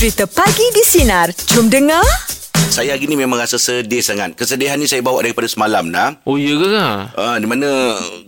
Cerita 0.00 0.24
Pagi 0.24 0.64
di 0.72 0.80
Sinar. 0.80 1.28
Jom 1.52 1.68
dengar. 1.68 2.00
Saya 2.72 2.96
hari 2.96 3.04
ni 3.04 3.20
memang 3.20 3.36
rasa 3.36 3.60
sedih 3.60 4.00
sangat. 4.00 4.32
Kesedihan 4.32 4.80
ni 4.80 4.88
saya 4.88 5.04
bawa 5.04 5.20
daripada 5.20 5.44
semalam 5.44 5.92
nah. 5.92 6.16
Oh 6.24 6.40
iya 6.40 6.56
ke? 6.56 6.68
Uh, 7.20 7.36
di 7.36 7.44
mana 7.44 7.68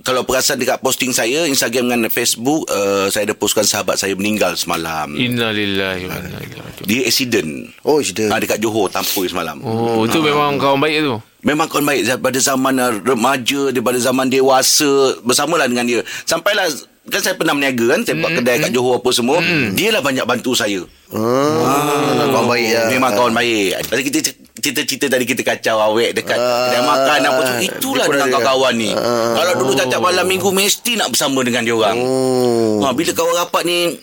kalau 0.05 0.21
perasan 0.21 0.61
dekat 0.61 0.85
posting 0.85 1.17
saya 1.17 1.49
Instagram 1.49 1.89
dengan 1.89 2.13
Facebook 2.13 2.69
uh, 2.69 3.09
saya 3.09 3.25
ada 3.25 3.33
postkan 3.33 3.65
sahabat 3.65 3.97
saya 3.97 4.13
meninggal 4.13 4.53
semalam. 4.53 5.17
Innalillahi 5.17 6.13
wa 6.13 6.21
inna 6.21 6.29
ilaihi 6.45 6.61
raji'un. 6.61 6.85
Dia 6.85 7.01
accident. 7.09 7.51
Oh, 7.89 8.05
sudah. 8.05 8.29
Ah 8.29 8.37
dekat 8.37 8.61
Johor 8.61 8.93
Tampoi 8.93 9.33
semalam. 9.33 9.57
Oh, 9.65 10.05
itu 10.05 10.21
memang 10.21 10.61
kawan 10.61 10.77
baik 10.77 11.09
tu. 11.09 11.25
Memang 11.41 11.73
kawan 11.73 11.89
baik 11.89 12.05
daripada 12.05 12.37
zaman 12.37 12.75
uh, 12.85 13.01
remaja 13.01 13.73
daripada 13.73 13.97
zaman 13.97 14.29
dewasa 14.29 15.25
bersamalah 15.25 15.73
dengan 15.73 15.89
dia. 15.89 16.05
Sampailah 16.29 16.69
kan 17.03 17.19
saya 17.19 17.35
pernah 17.35 17.53
berniaga 17.53 17.85
kan 17.89 18.01
saya 18.03 18.15
buat 18.17 18.33
kedai 18.33 18.57
kat 18.59 18.71
Johor 18.71 18.99
apa 18.99 19.11
semua 19.11 19.43
dia 19.73 19.91
lah 19.91 20.01
banyak 20.01 20.23
bantu 20.23 20.55
saya 20.55 20.83
Ah, 21.13 22.25
kawan 22.25 22.49
baik 22.49 22.67
ya. 22.67 22.83
Memang 22.89 23.13
kawan 23.13 23.37
baik. 23.37 23.85
Tadi 23.85 24.01
kita 24.01 24.19
cerita-cerita 24.55 25.13
tadi 25.13 25.29
kita 25.29 25.45
kacau 25.45 25.77
awek 25.93 26.17
dekat 26.17 26.41
kedai 26.41 26.81
makan 26.81 27.21
apa 27.23 27.41
tu. 27.43 27.55
Itulah 27.61 28.09
dengan 28.09 28.29
kawan-kawan 28.33 28.73
ni. 28.73 28.91
Kalau 28.97 29.53
dulu 29.61 29.73
tiap 29.77 30.01
malam 30.01 30.25
minggu 30.25 30.49
mesti 30.49 30.97
nak 30.97 31.13
bersama 31.13 31.45
dengan 31.45 31.63
dia 31.63 31.77
orang. 31.77 32.01
Oh. 32.01 32.81
Ha, 32.81 32.97
bila 32.97 33.13
kawan 33.13 33.35
rapat 33.39 33.63
ni 33.63 34.01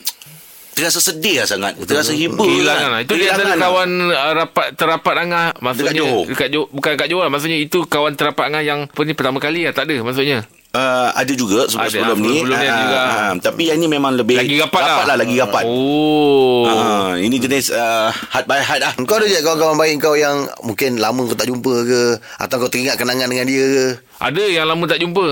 terasa 0.78 1.02
sedih 1.02 1.42
lah 1.42 1.48
sangat. 1.50 1.82
Terasa 1.82 2.14
hibur. 2.14 2.46
Kehilangan 2.46 2.90
lah. 2.94 3.00
Itu 3.02 3.14
dia 3.18 3.34
antara 3.34 3.52
lah. 3.52 3.60
kawan 3.60 3.90
uh, 4.06 4.32
rapat 4.38 4.68
terapat 4.78 5.14
Angah 5.18 5.46
maksudnya 5.60 5.90
Dekat 5.90 5.98
Johor. 6.00 6.24
dekat 6.30 6.50
Johor 6.54 6.68
bukan 6.70 6.90
dekat 6.94 7.08
Johor 7.10 7.24
lah. 7.26 7.32
maksudnya 7.34 7.58
itu 7.58 7.78
kawan 7.84 8.14
terapat 8.14 8.44
Angah 8.48 8.62
yang 8.62 8.80
apa 8.86 9.02
ni 9.02 9.18
pertama 9.18 9.42
kali 9.42 9.66
lah 9.66 9.74
tak 9.74 9.90
ada 9.90 9.98
maksudnya. 10.00 10.46
Uh, 10.70 11.10
ada 11.12 11.34
juga 11.34 11.66
sebelum, 11.66 11.82
Ada, 11.82 11.98
sebelum 11.98 12.18
ni. 12.20 12.30
sebelum 12.38 12.54
ni 12.54 12.62
ada 12.62 12.70
Ah, 12.70 12.78
juga. 12.80 12.98
ah, 13.02 13.32
tapi 13.42 13.62
yang 13.66 13.82
ni 13.82 13.90
memang 13.90 14.14
lebih 14.14 14.38
Lagi 14.38 14.54
rapat 14.56 14.82
lah. 14.84 15.02
lah 15.04 15.16
lagi 15.18 15.34
rapat. 15.34 15.64
Oh. 15.66 16.62
Ah, 16.64 17.18
ini 17.18 17.36
jenis 17.36 17.74
uh, 17.74 18.14
heart 18.30 18.46
by 18.46 18.62
heart 18.62 18.78
lah. 18.80 18.94
Kau 19.02 19.18
ada 19.18 19.26
je 19.26 19.42
kawan-kawan 19.42 19.74
baik 19.76 19.98
kau 19.98 20.14
yang 20.14 20.46
mungkin 20.62 21.02
lama 21.02 21.26
kau 21.26 21.34
tak 21.34 21.50
jumpa 21.50 21.74
ke 21.84 22.02
atau 22.38 22.56
kau 22.56 22.70
teringat 22.70 23.02
kenangan 23.02 23.26
dengan 23.26 23.50
dia 23.50 23.66
ke? 23.66 23.86
Ada 24.22 24.44
yang 24.46 24.70
lama 24.70 24.86
tak 24.86 25.02
jumpa. 25.02 25.26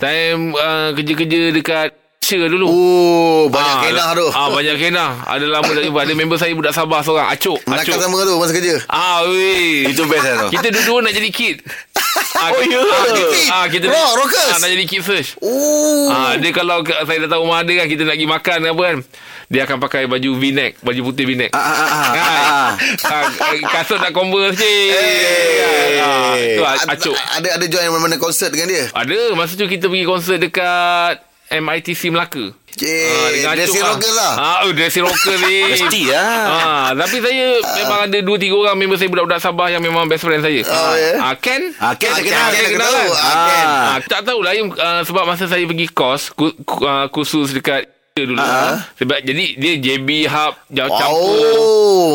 Time 0.00 0.56
uh, 0.56 0.88
kerja-kerja 0.90 1.52
dekat 1.52 1.88
Malaysia 2.28 2.52
dulu. 2.52 2.66
Oh, 2.68 3.42
banyak 3.48 3.72
Ah, 3.72 3.80
kenah 3.80 4.08
tu. 4.12 4.26
Ah, 4.28 4.48
banyak 4.52 4.76
kenah. 4.76 5.10
Ada 5.24 5.44
lama 5.48 5.70
tak 5.72 5.80
jumpa. 5.80 6.00
Ada 6.04 6.12
member 6.12 6.36
saya 6.36 6.52
budak 6.52 6.76
Sabah 6.76 7.00
seorang. 7.00 7.24
Melakar 7.64 7.96
Acuk. 7.96 8.00
sama 8.04 8.16
tu 8.20 8.34
masa 8.36 8.52
kerja. 8.52 8.74
Ah, 8.84 9.24
weh. 9.24 9.88
Itu 9.88 10.04
best 10.04 10.24
lah 10.24 10.36
tu. 10.44 10.48
Kita 10.52 10.68
dua-dua 10.68 10.98
nak 11.00 11.14
jadi 11.16 11.30
kid. 11.32 11.56
Ah, 12.38 12.54
Oh, 12.54 12.62
ya. 12.62 12.78
Ah, 12.78 13.02
kita, 13.02 13.26
ah, 13.50 13.66
kita 13.66 13.86
Rock, 13.90 14.14
rockers? 14.14 14.50
Ah, 14.54 14.58
nak 14.62 14.70
jadi 14.70 14.84
kid 14.86 15.02
first. 15.02 15.42
Oh. 15.42 16.06
Ah, 16.06 16.38
dia 16.38 16.54
kalau 16.54 16.86
saya 16.86 17.26
datang 17.26 17.42
rumah 17.42 17.66
dia 17.66 17.82
kan 17.82 17.86
kita 17.90 18.06
nak 18.06 18.14
pergi 18.14 18.30
makan 18.30 18.58
apa 18.64 18.82
kan. 18.84 18.96
Dia 19.48 19.60
akan 19.66 19.76
pakai 19.80 20.02
baju 20.06 20.30
v-neck, 20.36 20.78
baju 20.78 21.00
putih 21.04 21.26
v-neck. 21.26 21.50
Ah, 21.50 21.58
ah, 21.58 21.74
ah, 21.74 21.90
ah, 21.90 22.10
ah, 22.14 22.70
Ah, 23.10 23.22
kasut 23.74 23.98
nak 23.98 24.14
converse 24.14 24.54
je. 24.54 24.70
Ah, 25.98 26.32
tu 26.36 26.62
ah, 26.62 26.74
acuk. 26.88 27.16
Ada 27.16 27.48
ada 27.58 27.64
join 27.66 27.90
mana-mana 27.90 28.16
konsert 28.18 28.54
dengan 28.54 28.70
dia? 28.70 28.84
Ada, 28.92 29.34
masa 29.34 29.58
tu 29.58 29.66
kita 29.66 29.90
pergi 29.90 30.06
konsert 30.06 30.38
dekat 30.38 31.27
MITC 31.48 32.12
Melaka. 32.12 32.52
Cik, 32.78 33.42
dressing 33.42 33.82
rocker 33.82 34.12
lah. 34.14 34.32
Ah, 34.38 34.56
oh, 34.62 34.70
dressing 34.70 35.02
rocker 35.02 35.34
ni. 35.42 35.66
Mesti 35.74 36.02
lah. 36.14 36.30
Ah, 36.46 36.88
tapi 36.94 37.18
saya 37.18 37.58
memang 37.74 38.06
ada 38.06 38.18
dua 38.22 38.36
tiga 38.38 38.54
orang 38.54 38.78
member 38.78 38.94
saya 38.94 39.10
budak-budak 39.10 39.42
Sabah 39.42 39.66
yang 39.66 39.82
memang 39.82 40.06
best 40.06 40.22
friend 40.22 40.46
saya. 40.46 40.62
Oh, 40.62 40.94
ya? 40.94 41.12
Ah, 41.18 41.34
Ken? 41.34 41.74
Ah, 41.82 41.98
Ken, 41.98 42.14
Ah, 42.14 42.22
saya 42.22 42.22
kenal. 42.22 42.46
Ken, 42.46 42.62
Ken 42.62 42.70
kenal 42.70 42.90
tahu. 42.94 43.10
kan? 43.10 43.18
Ah, 43.18 43.48
Ken. 43.50 43.66
Ah, 43.66 43.96
tak 44.06 44.20
tahulah 44.22 44.52
Im, 44.54 44.70
uh, 44.70 45.02
sebab 45.02 45.24
masa 45.26 45.50
saya 45.50 45.66
pergi 45.66 45.90
kos 45.90 46.30
ku, 46.30 46.54
ku, 46.62 46.86
uh, 46.86 47.10
khusus 47.10 47.50
dekat 47.50 47.90
dulu. 48.24 48.38
Ah. 48.38 48.80
Sebab 48.94 49.18
jadi 49.20 49.44
dia 49.54 49.72
JB 49.76 50.08
Hub 50.26 50.54
jauh 50.68 50.88
Oh. 50.88 50.96
campur. 50.96 51.58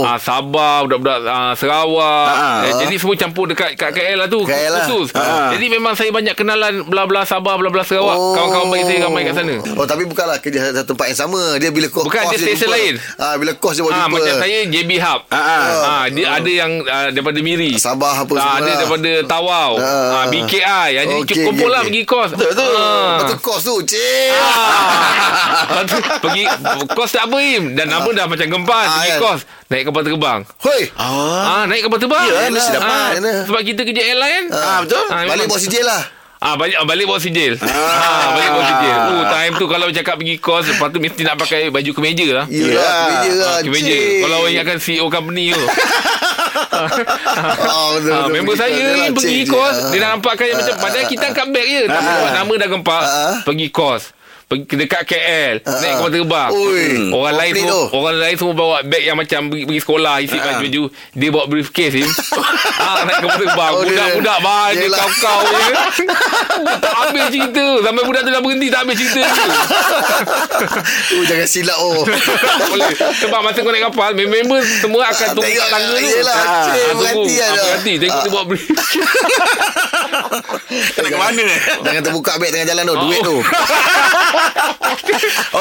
Ah, 0.04 0.18
Sabah 0.18 0.84
budak-budak 0.84 1.20
uh, 1.22 1.54
Sarawak. 1.54 2.28
Ah. 2.28 2.60
Eh, 2.64 2.74
jadi 2.82 2.96
semua 2.96 3.16
campur 3.16 3.46
dekat 3.46 3.74
kat 3.74 3.92
KL 3.92 4.18
lah 4.18 4.28
tu 4.28 4.42
KL 4.42 4.68
lah. 4.70 4.84
khusus. 4.84 5.14
Ah. 5.14 5.52
Jadi 5.52 5.66
memang 5.70 5.94
saya 5.94 6.10
banyak 6.10 6.34
kenalan 6.34 6.84
belah-belah 6.84 7.24
Sabah 7.24 7.56
belah-belah 7.56 7.84
Sarawak. 7.84 8.14
Oh. 8.14 8.34
Kawan-kawan 8.34 8.68
baik 8.70 8.84
saya 8.86 8.98
ramai 9.04 9.22
kat 9.24 9.36
sana. 9.36 9.56
Oh 9.74 9.86
tapi 9.86 10.04
bukanlah 10.04 10.38
kerja 10.38 10.60
satu 10.74 10.94
tempat 10.94 11.06
yang 11.06 11.20
sama 11.20 11.42
Dia 11.56 11.70
bila 11.70 11.88
kos 11.88 12.04
Bukan, 12.04 12.22
dia 12.28 12.40
stesen 12.40 12.68
lain. 12.68 12.94
ah, 13.16 13.36
Bila 13.36 13.54
kos 13.54 13.74
dia 13.74 13.84
bawa 13.84 13.94
Ah, 13.94 14.00
jumpa 14.04 14.18
macam 14.18 14.36
saya 14.40 14.58
JB 14.66 14.92
Hub. 14.98 15.22
Ah. 15.30 15.42
Ah, 15.84 16.06
dia 16.08 16.26
ada 16.32 16.50
yang 16.50 16.72
uh, 16.82 17.08
daripada 17.10 17.40
Miri. 17.40 17.76
Sabah 17.76 18.16
apa 18.18 18.32
Ah, 18.34 18.40
semua 18.40 18.56
ada 18.56 18.66
lah. 18.66 18.76
daripada 18.78 19.12
Tawau. 19.26 19.72
Ah. 19.78 20.12
Ah, 20.16 20.26
BKI. 20.28 20.90
Jadi 20.96 21.14
Okey, 21.22 21.36
kumpul 21.44 21.62
okey, 21.62 21.70
lah 21.70 21.80
okey. 21.80 21.90
pergi 21.90 22.04
kos. 22.06 22.30
Betul 22.34 22.54
tu. 22.56 22.68
Betul 23.20 23.38
kos 23.40 23.62
tu 23.62 23.76
Cik 23.84 24.32
Ah. 24.34 25.84
Pergi 26.20 26.44
kos 26.90 27.10
tak 27.10 27.26
apa 27.26 27.38
Im 27.38 27.74
Dan 27.74 27.88
nama 27.88 28.06
dah 28.08 28.26
macam 28.26 28.48
gempan 28.48 28.86
Ah, 28.86 28.94
Pergi 28.98 29.10
kan? 29.10 29.20
kos 29.20 29.40
Naik 29.68 29.84
kapal 29.86 30.02
terbang 30.02 30.40
Hoi 30.60 30.82
Ah. 30.94 31.42
Ah, 31.44 31.64
naik 31.66 31.82
kapal 31.84 31.98
terbang 31.98 32.26
Ya, 32.26 32.48
mesti 32.48 32.72
dapat. 32.72 33.12
Ah, 33.16 33.44
Sebab 33.44 33.62
kita 33.64 33.82
kerja 33.84 34.02
airline 34.06 34.46
Ah, 34.50 34.80
betul. 34.80 35.04
Ah, 35.08 35.24
Balik 35.24 35.46
bawa 35.46 35.60
sijil 35.60 35.84
lah 35.84 36.04
Ah 36.38 36.54
balik 36.54 36.76
ah, 36.76 36.84
balik 36.84 37.08
bawa 37.08 37.16
sijil. 37.18 37.56
Ah. 37.56 38.36
balik 38.36 38.52
bawa 38.52 38.64
sijil. 38.66 38.98
Oh 39.14 39.24
time 39.26 39.54
tu 39.56 39.66
kalau 39.66 39.88
cakap 39.90 40.20
pergi 40.20 40.36
kos 40.38 40.68
lepas 40.68 40.92
tu 40.92 41.00
mesti 41.00 41.24
nak 41.24 41.40
pakai 41.40 41.72
baju 41.72 41.92
kemeja 41.94 42.28
lah. 42.34 42.46
Yelah 42.52 42.84
Kemeja 42.84 43.32
lah 43.34 43.48
Ah, 43.48 43.60
kemeja. 43.64 43.88
cik. 43.88 44.08
Kalau 44.20 44.36
awak 44.38 44.50
ingatkan 44.52 44.78
CEO 44.78 45.08
company 45.08 45.46
tu. 45.50 45.64
Ah, 46.74 46.88
betul, 47.94 48.12
Ah, 48.12 48.28
betul. 48.28 48.30
member 48.30 48.56
saya 48.56 48.76
ni 48.76 49.02
lah, 49.02 49.12
pergi 49.14 49.42
kos 49.46 49.76
cik. 49.78 49.90
Dia 49.90 50.00
nak 50.00 50.10
nampakkan 50.14 50.46
yang 50.46 50.58
macam 50.60 50.76
Padahal 50.78 51.06
kita 51.08 51.24
angkat 51.26 51.48
beg 51.50 51.66
je 51.66 51.84
Tapi 51.86 52.12
nama 52.30 52.54
dah 52.54 52.68
gempak 52.70 53.04
Ah. 53.04 53.36
Pergi 53.42 53.68
kos 53.70 54.04
dekat 54.56 55.02
KL 55.04 55.56
Naik 55.60 55.92
kapal 55.96 56.10
terbang. 56.10 56.50
Oi, 56.50 57.10
Orang 57.10 57.36
lain 57.36 57.52
semua, 57.54 57.70
tu. 57.70 57.82
Orang 57.94 58.16
lain 58.16 58.36
semua 58.36 58.54
bawa 58.54 58.78
beg 58.82 59.04
yang 59.04 59.16
macam 59.16 59.40
Pergi, 59.48 59.64
pergi 59.64 59.82
sekolah 59.82 60.14
Isi 60.20 60.38
baju-baju. 60.38 60.84
Dia 61.12 61.30
bawa 61.30 61.46
briefcase 61.48 61.94
ni 61.96 62.04
ah, 62.84 63.02
Naik 63.04 63.18
kapal 63.20 63.38
terbang. 63.40 63.72
Oh, 63.72 63.82
Budak-budak 63.84 64.38
Yelah. 64.74 65.00
kau-kau 65.00 65.40
je. 65.44 65.74
Tak 66.84 66.94
habis 66.96 67.26
cerita. 67.30 67.66
Sampai 67.82 68.04
budak 68.04 68.22
tu 68.22 68.30
dah 68.30 68.40
berhenti 68.40 68.68
Tak 68.68 68.80
habis 68.84 68.96
cerita 68.96 69.22
tu 69.26 69.44
Oh 71.14 71.24
jangan 71.24 71.48
silap 71.48 71.78
oh. 71.78 72.04
Tak 72.04 72.68
boleh. 72.70 72.94
Sebab 73.20 73.40
masa 73.42 73.60
kau 73.60 73.72
naik 73.72 73.84
kapal 73.88 74.10
Member 74.14 74.60
semua 74.80 75.08
akan 75.08 75.28
tunggu 75.34 75.52
kat 75.52 75.68
tangga 75.68 75.92
tu. 75.92 76.06
Yelah, 76.06 76.34
Ah, 76.34 76.44
ah, 76.44 76.64
tunggu. 76.68 77.00
berhenti 77.00 77.36
Ah. 77.36 77.52
Berhenti 77.54 77.94
Tengok 77.98 78.20
dia 78.20 78.32
bawa 78.32 78.44
briefcase 78.46 79.02
Nak 81.04 81.10
ke 81.10 81.18
mana? 81.18 81.46
Jangan 81.86 82.02
terbuka 82.02 82.32
beg 82.42 82.50
tengah 82.52 82.68
jalan 82.70 82.84
tu 82.90 82.96
Duit 83.06 83.22
tu 83.22 83.38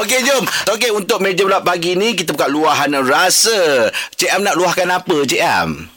Okey, 0.03 0.19
jom. 0.25 0.45
Okey, 0.73 0.91
untuk 0.93 1.21
meja 1.21 1.45
pula 1.45 1.61
pagi 1.61 1.95
ni, 1.95 2.17
kita 2.17 2.33
buka 2.33 2.49
luahan 2.49 2.91
rasa. 3.05 3.89
Cik 4.17 4.31
Am 4.33 4.43
nak 4.45 4.57
luahkan 4.57 4.89
apa, 4.89 5.17
Cik 5.25 5.43
Am? 5.43 5.89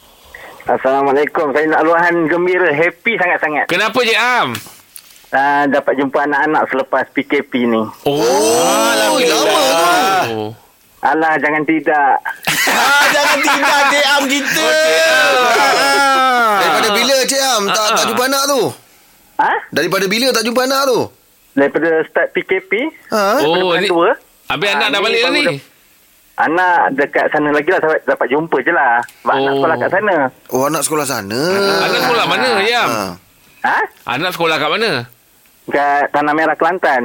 Assalamualaikum. 0.66 1.54
Saya 1.54 1.66
nak 1.70 1.82
luahan 1.86 2.26
gembira, 2.26 2.70
happy 2.74 3.16
sangat-sangat. 3.16 3.70
Kenapa 3.70 3.98
je 4.04 4.14
Am? 4.14 4.54
Uh, 5.30 5.64
dapat 5.68 5.98
jumpa 5.98 6.22
anak-anak 6.22 6.62
selepas 6.70 7.04
PKP 7.12 7.66
ni. 7.66 7.82
Oh. 8.06 8.22
Oh. 10.26 10.65
Alah, 11.06 11.34
jangan 11.36 11.62
tidak. 11.62 12.12
ah, 12.72 13.04
jangan 13.08 13.38
tinggal 13.40 13.80
Cik 13.86 14.06
Am 14.08 14.22
kita. 14.26 14.66
Ah. 14.66 16.58
Daripada 16.58 16.88
bila 16.92 17.16
Cik 17.22 17.40
Am 17.40 17.62
tak, 17.66 17.78
Ah, 17.80 17.90
tak 17.92 18.02
ah. 18.02 18.08
jumpa 18.08 18.24
anak 18.24 18.44
tu 18.44 18.62
Ha? 19.36 19.52
Daripada 19.70 20.04
bila 20.06 20.26
tak 20.32 20.42
jumpa 20.42 20.60
anak 20.62 20.82
tu 20.84 20.98
Daripada 21.52 21.88
start 22.04 22.28
PKP, 22.32 22.72
Ha? 23.10 23.40
Oh, 23.40 23.72
ni. 23.74 23.86
dua, 23.86 24.12
Habis 24.46 24.68
Ah, 24.68 24.74
anak 24.74 24.88
dah 24.90 25.00
balik 25.00 25.18
dah 25.18 25.26
baru 25.26 25.36
ni? 25.36 25.44
dah- 25.46 25.64
anak 26.38 26.78
dekat 26.92 27.24
sana 27.30 27.48
lagi 27.48 27.64
lah. 27.66 27.80
Dapat, 27.80 28.00
dapat 28.04 28.26
jumpa 28.28 28.56
je 28.60 28.68
lah. 28.70 28.94
Sebab 29.22 29.34
anak 29.34 29.48
Oh. 29.48 29.56
sekolah 29.56 29.76
kat 29.78 29.90
sana. 29.90 30.16
Oh 30.50 30.62
anak 30.64 30.82
sekolah 30.82 31.06
sana 31.06 31.40
Anak 31.80 32.00
sekolah 32.02 32.24
mana, 32.26 32.50
Yam? 32.62 32.88
ha. 32.88 33.04
Ha? 33.64 33.78
Anak 34.10 34.30
sekolah 34.32 34.56
kat 34.56 34.70
mana? 34.70 34.90
Kat 35.66 36.04
Tanah 36.10 36.32
Merah 36.32 36.54
Kelantan. 36.54 37.02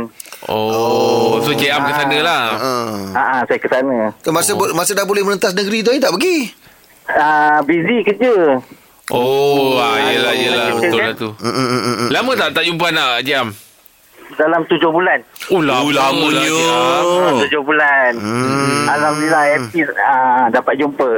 Oh, 0.50 1.38
so 1.46 1.54
Cik 1.54 1.70
Am 1.70 1.86
ke 1.86 1.94
sana 1.94 2.18
lah. 2.26 2.44
Ha. 2.58 2.72
Ha, 3.14 3.22
ha, 3.22 3.38
saya 3.46 3.60
ke 3.62 3.70
sana. 3.70 4.10
Tu 4.26 4.34
masa, 4.34 4.58
oh. 4.58 4.74
masa 4.74 4.98
dah 4.98 5.06
boleh 5.06 5.22
merentas 5.22 5.54
negeri 5.54 5.86
tu 5.86 5.94
tak 5.98 6.14
pergi 6.14 6.58
Uh, 7.12 7.60
busy 7.68 8.08
kerja. 8.08 8.62
Oh, 9.12 9.76
ah, 9.76 10.00
yelah, 10.00 10.32
yelah. 10.32 10.68
Betul 10.80 11.00
lah 11.04 11.14
tu. 11.14 11.30
Mm, 11.36 11.52
mm, 11.52 11.82
mm. 11.84 12.10
Lama 12.16 12.32
tak 12.40 12.50
tak 12.56 12.64
jumpa 12.64 12.86
anak, 12.88 13.28
Cik 13.28 13.36
Am? 13.36 13.50
Dalam 14.32 14.62
tujuh 14.64 14.88
bulan. 14.88 15.20
Oh, 15.52 15.60
lama 15.60 15.84
Oh, 15.84 15.92
lamanya. 15.92 16.48
lah. 16.48 17.00
Oh. 17.04 17.38
Tujuh 17.44 17.62
bulan. 17.68 18.12
Hmm. 18.16 18.88
Alhamdulillah, 18.88 19.44
happy 19.44 19.82
uh, 19.84 20.46
dapat 20.50 20.74
jumpa. 20.80 21.10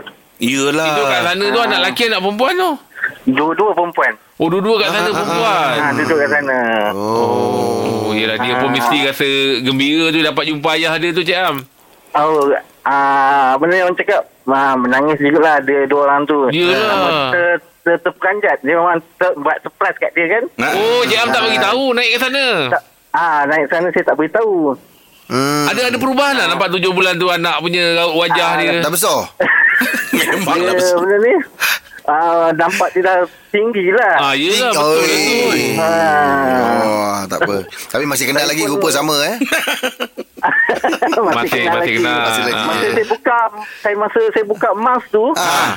Yelah. 0.42 0.88
Tidur 0.90 1.06
kat 1.06 1.22
sana 1.22 1.46
tu 1.46 1.60
anak 1.62 1.80
lelaki 1.80 2.04
anak 2.10 2.20
perempuan 2.26 2.54
tu? 2.58 2.72
Dua-dua 3.30 3.70
perempuan. 3.78 4.14
Oh, 4.34 4.50
dua-dua 4.50 4.82
kat 4.82 4.90
sana 4.90 5.10
perempuan. 5.10 5.74
Ha, 5.78 5.88
duduk 5.94 6.18
kat 6.18 6.30
sana. 6.32 6.60
Oh, 6.92 8.10
yelah 8.12 8.34
dia 8.36 8.58
pun 8.58 8.74
mesti 8.74 8.98
rasa 9.06 9.30
gembira 9.62 10.10
tu 10.10 10.20
dapat 10.20 10.44
jumpa 10.50 10.70
ayah 10.74 10.98
dia 10.98 11.14
tu, 11.14 11.22
Cik 11.22 11.38
Am. 11.38 11.58
Oh, 12.14 12.50
ah, 12.84 13.54
apa 13.54 13.64
ni 13.64 13.78
orang 13.78 13.94
cakap? 13.94 14.26
Ah, 14.44 14.74
menangis 14.74 15.18
juga 15.18 15.40
lah 15.40 15.58
dia 15.62 15.86
dua 15.86 16.10
orang 16.10 16.26
tu. 16.26 16.50
Yelah. 16.50 16.82
Ah, 16.84 17.30
ter, 17.30 17.46
ter, 17.84 17.96
terperanjat. 18.02 18.58
Dia 18.60 18.74
memang 18.74 18.98
ter, 19.16 19.32
buat 19.38 19.58
surprise 19.62 19.98
kat 19.98 20.12
dia 20.12 20.26
kan. 20.28 20.44
Ah. 20.60 20.74
Oh, 20.74 21.02
Cik 21.06 21.20
Am 21.20 21.30
tak 21.30 21.42
bagi 21.44 21.60
tahu 21.62 21.84
naik 21.94 22.10
ke 22.10 22.20
sana. 22.20 22.46
Tak, 22.74 22.84
ah, 23.14 23.40
naik 23.46 23.66
sana 23.70 23.88
saya 23.90 24.04
tak 24.04 24.18
beritahu. 24.18 24.74
Hmm. 25.24 25.66
Ada 25.66 25.88
ada 25.88 25.98
perubahan 25.98 26.36
lah 26.36 26.46
nampak 26.48 26.68
tujuh 26.70 26.92
bulan 26.92 27.16
tu 27.16 27.32
anak 27.32 27.58
punya 27.58 27.96
raut 27.96 28.18
wajah 28.18 28.50
Ah, 28.50 28.60
dia. 28.60 28.82
Dah 28.82 28.92
besar 28.92 29.24
Memanglah 30.36 30.76
Dia 30.76 30.80
besar. 30.84 30.98
benda 31.00 31.18
ni 31.18 31.34
ah, 32.06 32.50
Nampak 32.52 32.90
dia 32.92 33.02
dah 33.02 33.18
tinggi 33.50 33.88
lah 33.90 34.16
Ah, 34.22 34.34
yelah 34.34 34.72
Oh, 34.72 34.94
betul 34.94 35.06
eh. 35.06 35.46
betul. 35.46 35.60
Ah. 35.78 36.82
Oh, 36.84 37.20
tak 37.26 37.40
apa. 37.42 37.56
Tapi 37.88 38.04
masih 38.04 38.26
kenal 38.26 38.46
lagi 38.46 38.64
rupa 38.64 38.88
sama 38.90 39.16
eh. 39.26 39.36
Masih 41.14 41.50
kenal 41.64 41.80
masih 41.80 41.80
lagi. 41.80 41.94
kenal. 41.98 42.20
Masih 42.22 42.44
lagi. 42.44 42.56
Ah. 42.56 42.66
Masa 42.66 42.88
saya 42.90 43.06
buka 43.08 43.38
saya 43.80 43.96
masa 43.96 44.20
saya 44.30 44.46
buka 44.46 44.70
mask 44.76 45.06
tu, 45.10 45.26
Ah. 45.34 45.74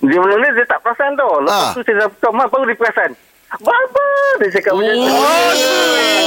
dia 0.00 0.18
mula-mula 0.18 0.48
dia 0.50 0.66
tak 0.66 0.80
perasan 0.80 1.14
tau. 1.14 1.32
Lepas 1.40 1.54
Ah. 1.54 1.72
tu 1.72 1.80
saya 1.82 1.96
dah 1.96 2.08
buka 2.10 2.28
mask 2.32 2.50
baru 2.50 2.64
dia 2.64 2.76
perasan. 2.76 3.10
Baba 3.54 4.06
dia 4.36 4.48
cakap 4.50 4.72
macam 4.74 4.92
tu. 4.92 5.06
Oh, 5.06 5.50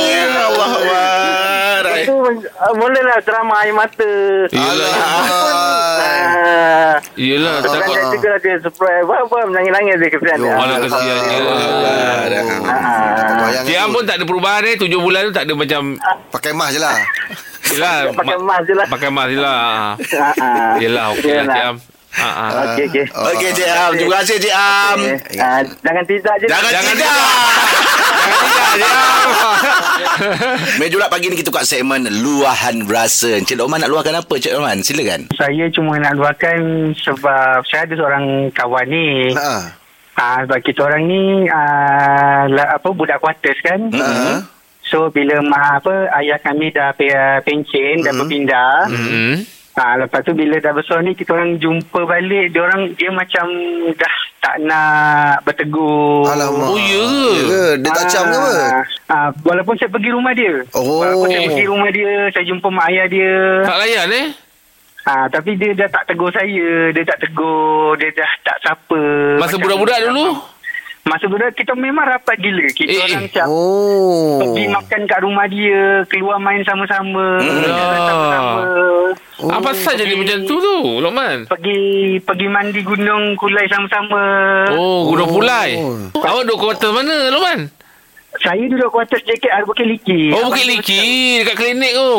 Ya 0.07 0.23
Allah 0.47 0.69
Akbar. 0.69 1.81
Lepas 1.83 2.01
tu 2.03 2.15
uh, 2.15 2.73
mulalah 2.73 3.19
drama 3.19 3.55
air 3.61 3.73
mata. 3.73 4.11
Yelah. 4.47 4.91
Ah, 6.07 6.95
Yelah 7.13 7.55
Takut. 7.59 7.77
takut 7.77 7.93
Dia 7.93 8.07
juga 8.13 8.31
dia 8.39 8.55
surprise. 8.59 9.03
Baba 9.03 9.37
menangis-nangis 9.43 9.95
dia 9.97 10.09
kesian. 10.09 10.37
Yo, 10.37 10.45
dia. 10.45 10.55
Alah 10.55 10.77
kesian 10.79 11.17
dia. 11.21 11.37
Ah. 12.65 13.77
Am 13.77 13.93
pun 13.93 14.03
tak 14.03 14.17
ada 14.17 14.25
perubahan 14.25 14.65
ni 14.65 14.73
Tujuh 14.75 14.97
bulan 14.97 15.29
tu 15.29 15.33
tak 15.33 15.45
ada 15.45 15.53
macam 15.53 15.81
pakai 16.31 16.51
mask 16.51 16.73
je 16.73 16.81
lah. 16.81 16.95
Yelah 17.67 17.95
Pakai 18.09 18.35
ma- 18.35 18.45
mask 18.47 18.63
je 18.63 18.73
lah. 18.73 18.87
Pakai 18.87 19.09
mask 19.11 19.29
je 19.29 19.39
lah 19.39 19.57
Ah, 19.59 19.93
ah. 20.39 20.73
Yelah 20.79 21.05
okey 21.13 21.31
lah 21.35 21.43
Yelah. 21.45 21.96
Ah, 22.17 22.25
ah. 22.25 22.49
Okey, 22.73 22.89
okey. 22.89 23.05
Okey 23.13 23.49
Cik 23.53 23.69
Am. 23.69 23.91
Terima 23.93 24.17
kasih 24.25 24.37
Cik 24.41 24.55
Am. 24.57 24.97
Ah, 25.37 25.61
jangan 25.85 26.03
tidak 26.09 26.33
je. 26.41 26.45
Jangan 26.49 26.71
Jangan 26.73 26.93
tidak. 26.97 27.13
Jangan 28.17 28.37
tidak 28.41 28.65
Cik 28.73 28.89
Am 28.89 29.27
Mejulat 30.81 31.09
pagi 31.13 31.29
ni 31.29 31.37
kita 31.37 31.53
buka 31.53 31.61
segmen 31.61 32.09
luahan 32.09 32.89
rasa. 32.89 33.37
Encik 33.37 33.61
Lokman 33.61 33.85
nak 33.85 33.93
luahkan 33.93 34.17
apa 34.17 34.33
Cik 34.33 34.57
Lokman? 34.57 34.81
Silakan. 34.81 35.29
Saya 35.37 35.69
cuma 35.69 36.01
nak 36.01 36.17
luahkan 36.17 36.57
sebab 36.97 37.61
saya 37.69 37.85
ada 37.85 37.93
seorang 37.93 38.49
kawan 38.49 38.85
ni. 38.89 39.37
Ha. 39.37 39.77
Ah, 40.17 40.37
sebab 40.41 40.59
kita 40.65 40.89
orang 40.89 41.05
ni 41.05 41.45
ah, 41.53 42.49
la, 42.49 42.81
apa 42.81 42.89
budak 42.89 43.21
quarters 43.21 43.61
kan. 43.61 43.93
Ha. 43.93 44.41
So 44.87 45.13
bila 45.13 45.43
mak 45.43 45.85
apa 45.85 46.09
ayah 46.23 46.39
kami 46.41 46.73
dah 46.73 46.95
pe, 46.97 47.11
pencen 47.45 48.01
dah 48.01 48.13
berpindah. 48.15 48.89
Hmm. 48.89 49.56
Ah, 49.77 49.93
lepas 49.95 50.25
tu 50.25 50.33
bila 50.33 50.57
dah 50.57 50.73
besar 50.73 50.99
ni 50.99 51.13
kita 51.13 51.31
orang 51.31 51.61
jumpa 51.61 52.01
balik 52.01 52.49
dia 52.49 52.65
orang 52.65 52.97
dia 52.97 53.13
macam 53.13 53.45
dah 53.93 54.15
tak 54.39 54.55
nak 54.59 55.45
bertegur. 55.45 56.25
Alamak. 56.25 56.65
Oh 56.65 56.77
ya 56.77 56.97
ke? 56.97 57.21
Ya 57.29 57.43
ke? 57.45 57.63
Dia 57.77 57.91
tak 57.91 58.05
cam 58.07 58.25
ke 58.25 58.37
apa? 58.37 58.53
Ah, 59.05 59.29
walaupun 59.39 59.77
saya 59.77 59.89
pergi 59.89 60.09
rumah 60.09 60.33
dia. 60.33 60.65
Oh. 60.73 60.97
Walaupun 60.99 61.29
saya 61.29 61.45
pergi 61.45 61.67
rumah 61.67 61.89
dia, 61.89 62.11
saya 62.33 62.43
jumpa 62.43 62.67
mak 62.67 62.89
ayah 62.89 63.05
dia. 63.07 63.33
Tak 63.63 63.77
layan 63.77 64.09
eh 64.11 64.27
Ah, 65.05 65.25
tapi 65.29 65.55
dia 65.55 65.71
dah 65.71 65.87
tak 65.87 66.03
tegur 66.05 66.27
saya, 66.29 66.69
dia 66.91 67.03
tak 67.05 67.21
tegur, 67.21 67.95
dia 67.95 68.09
dah 68.11 68.31
tak 68.43 68.57
sapa. 68.59 69.01
Masa 69.37 69.45
Macam- 69.47 69.61
budak-budak 69.61 69.99
dulu 70.03 70.25
Masa 71.07 71.23
budak 71.23 71.55
kita 71.55 71.71
memang 71.71 72.03
rapat 72.03 72.35
gila. 72.35 72.67
Kita 72.67 72.83
Eh, 72.85 72.99
orang 72.99 73.23
eh. 73.23 73.31
macam 73.31 73.45
Oh. 73.47 74.43
pergi 74.43 74.67
makan 74.67 75.01
kat 75.07 75.19
rumah 75.23 75.47
dia, 75.47 75.81
keluar 76.03 76.35
main 76.35 76.59
sama-sama, 76.67 77.39
jalan 77.39 77.71
sama-sama. 78.03 78.46
Oh. 79.67 79.75
Apa 79.75 79.75
pasal 79.75 79.93
jadi 79.99 80.15
macam 80.15 80.37
tu 80.47 80.55
tu 80.63 80.75
Lokman 81.03 81.37
Pergi 81.51 81.79
pergi 82.23 82.47
mandi 82.47 82.79
gunung 82.87 83.35
kulai 83.35 83.67
sama-sama. 83.67 84.23
Oh 84.71 85.11
Gunung 85.11 85.27
Pulai 85.35 85.75
Awak 86.15 86.47
duduk 86.47 86.71
kota 86.71 86.95
mana 86.95 87.27
Lokman 87.27 87.67
Saya 88.39 88.63
duduk 88.69 88.95
kuartus 88.95 89.19
JK 89.27 89.51
Al 89.51 89.67
Bukit 89.67 89.83
Liki. 89.83 90.31
Oh 90.31 90.47
Bukit 90.47 90.65
Liki 90.71 91.01
Dekat 91.43 91.55
klinik 91.59 91.91
tu 91.91 92.11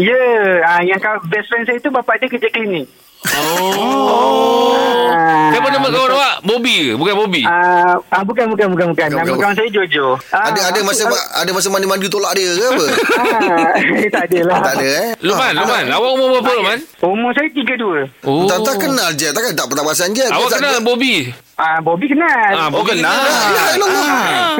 Ya, 0.00 0.16
ah, 0.64 0.80
yang 0.80 0.96
kau 0.96 1.20
best 1.28 1.52
friend 1.52 1.68
saya 1.68 1.76
tu 1.76 1.92
bapak 1.92 2.16
dia 2.16 2.32
kerja 2.32 2.48
klinik. 2.48 2.88
Oh 3.24 4.74
Ah, 5.12 5.52
Siapa 5.52 5.68
nama 5.68 5.86
kawan 5.86 6.10
awak 6.10 6.34
Bobby 6.42 6.74
ke 6.82 6.92
Bukan 6.96 7.14
Bobby 7.14 7.42
Ah, 7.44 7.94
ah, 8.08 8.22
bukan 8.22 8.48
bukan 8.48 8.66
bukan 8.68 8.86
bukan. 8.90 9.06
Nama 9.08 9.22
bukan. 9.24 9.38
kawan 9.38 9.54
saya 9.54 9.68
Jojo. 9.68 10.16
Ah, 10.28 10.48
Ada 10.48 10.60
ada 10.66 10.80
aku- 10.80 10.88
masa 10.88 11.04
ada 11.36 11.50
masa 11.50 11.68
mandi-mandi 11.68 12.08
tolak 12.08 12.32
dia 12.32 12.48
ke 12.50 12.64
apa? 12.64 12.84
ah, 12.84 13.72
tak 14.14 14.22
ada 14.26 14.38
lah. 14.42 14.58
tak 14.60 14.74
ada 14.74 14.88
eh. 14.88 15.10
Lukman 15.20 15.52
Lukman 15.54 15.84
Awak 15.86 16.10
umur 16.10 16.26
berapa 16.34 16.50
Lukman 16.56 16.78
Umur 17.00 17.30
saya 17.30 17.48
32. 17.48 18.24
Oh 18.24 18.44
Tak 18.44 18.58
tak 18.62 18.74
kenal 18.78 19.08
je. 19.12 19.28
Takkan 19.28 19.52
tak 19.52 19.66
pernah 19.66 19.84
perasan 19.84 20.10
je. 20.10 20.24
Awak 20.24 20.48
kenal 20.50 20.72
dia- 20.72 20.82
Bobby 20.82 21.14
Ah, 21.54 21.78
Bobby 21.78 22.06
kenal. 22.08 22.50
Ah, 22.50 22.66
Oh, 22.66 22.68
Bobby 22.72 22.90
kenal. 22.96 23.22
Ya. 23.22 23.62
Ah. 23.78 24.56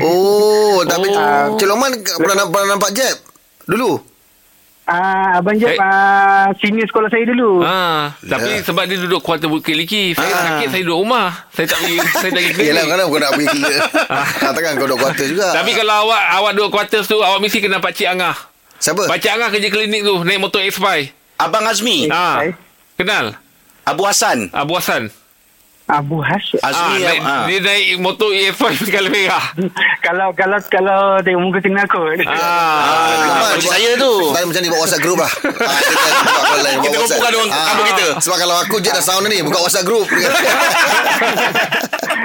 Oh, 0.00 0.78
tapi 0.82 1.06
Oh. 1.06 1.54
Pernah 1.54 1.76
nampak, 2.34 2.56
pernah 2.56 2.68
nampak 2.70 2.90
Jeb 2.90 3.16
dulu. 3.66 4.09
Ah, 4.90 5.38
Abang 5.38 5.54
Jeb, 5.54 5.78
ah, 5.78 6.50
senior 6.58 6.82
sekolah 6.90 7.06
saya 7.06 7.22
dulu. 7.30 7.62
Ah, 7.62 8.10
tapi 8.18 8.58
sebab 8.58 8.90
dia 8.90 8.98
duduk 8.98 9.22
kuarter 9.22 9.46
Bukit 9.46 9.78
Liki, 9.78 10.18
saya 10.18 10.58
sakit 10.58 10.66
saya 10.66 10.82
duduk 10.82 11.06
rumah. 11.06 11.46
Saya 11.54 11.70
tak 11.70 11.78
pergi 11.78 11.96
saya 12.20 12.30
tak 12.34 12.42
pergi. 12.50 12.64
Yelah 12.74 12.84
kan 12.90 13.06
kau 13.06 13.20
nak 13.22 13.32
pergi 13.38 13.48
gila. 13.54 13.78
ah, 14.18 14.26
takkan 14.50 14.72
kau 14.74 14.86
duduk 14.90 14.98
kuarter 14.98 15.26
juga. 15.30 15.54
Tapi 15.54 15.70
kalau 15.78 15.94
awak 16.10 16.22
awak 16.42 16.52
duduk 16.58 16.70
kuarter 16.74 17.00
tu, 17.06 17.22
awak 17.22 17.38
mesti 17.38 17.62
kena 17.62 17.78
Pak 17.78 17.92
Cik 17.94 18.08
Angah. 18.10 18.36
Siapa? 18.82 19.02
Pak 19.06 19.18
Cik 19.22 19.30
Angah 19.30 19.48
kerja 19.54 19.68
klinik 19.70 20.02
tu, 20.02 20.14
naik 20.26 20.42
motor 20.42 20.58
X5. 20.58 20.86
Abang 21.38 21.70
Azmi. 21.70 22.10
Ah. 22.10 22.42
Eh. 22.42 22.52
Kenal? 22.98 23.38
Abu 23.86 24.02
Hassan. 24.02 24.50
Abu 24.50 24.74
Hassan. 24.74 25.14
Abu 25.92 26.18
Hashim. 26.20 26.58
Ah, 26.60 26.70
Azmi. 26.70 27.02
naik, 27.02 27.20
ah. 27.20 27.44
dia 27.44 27.58
naik 27.58 27.98
motor 27.98 28.30
X5 28.30 28.62
sekali 28.84 29.08
merah. 29.12 29.42
kalau 30.00 30.30
kalau 30.32 30.58
kalau 30.64 30.98
tengok 31.20 31.42
muka 31.42 31.60
kenal 31.60 31.82
kot. 31.84 32.14
Ah. 32.22 32.32
Ah, 32.32 33.50
macam 33.50 33.66
saya 33.66 33.90
tu. 33.94 34.12
Tadi 34.30 34.44
macam 34.46 34.60
ni 34.60 34.68
buat 34.68 34.80
WhatsApp 34.80 35.02
group 35.02 35.18
lah. 35.18 35.32
Ah, 35.60 35.78
kita 35.82 35.98
buka 36.00 36.40
call 36.40 36.60
line, 36.60 36.78
buat 36.78 36.84
Kita 36.84 36.96
WhatsApp. 36.96 37.18
kumpulkan 37.18 37.32
orang 37.32 37.50
Ah, 37.50 37.64
kampung 37.68 37.88
kita. 37.88 38.06
Sebab 38.20 38.36
kalau 38.38 38.54
aku 38.56 38.76
je 38.78 38.90
dah 38.90 39.02
sound 39.02 39.26
ni, 39.26 39.38
buka 39.40 39.58
WhatsApp 39.58 39.84
group. 39.84 40.06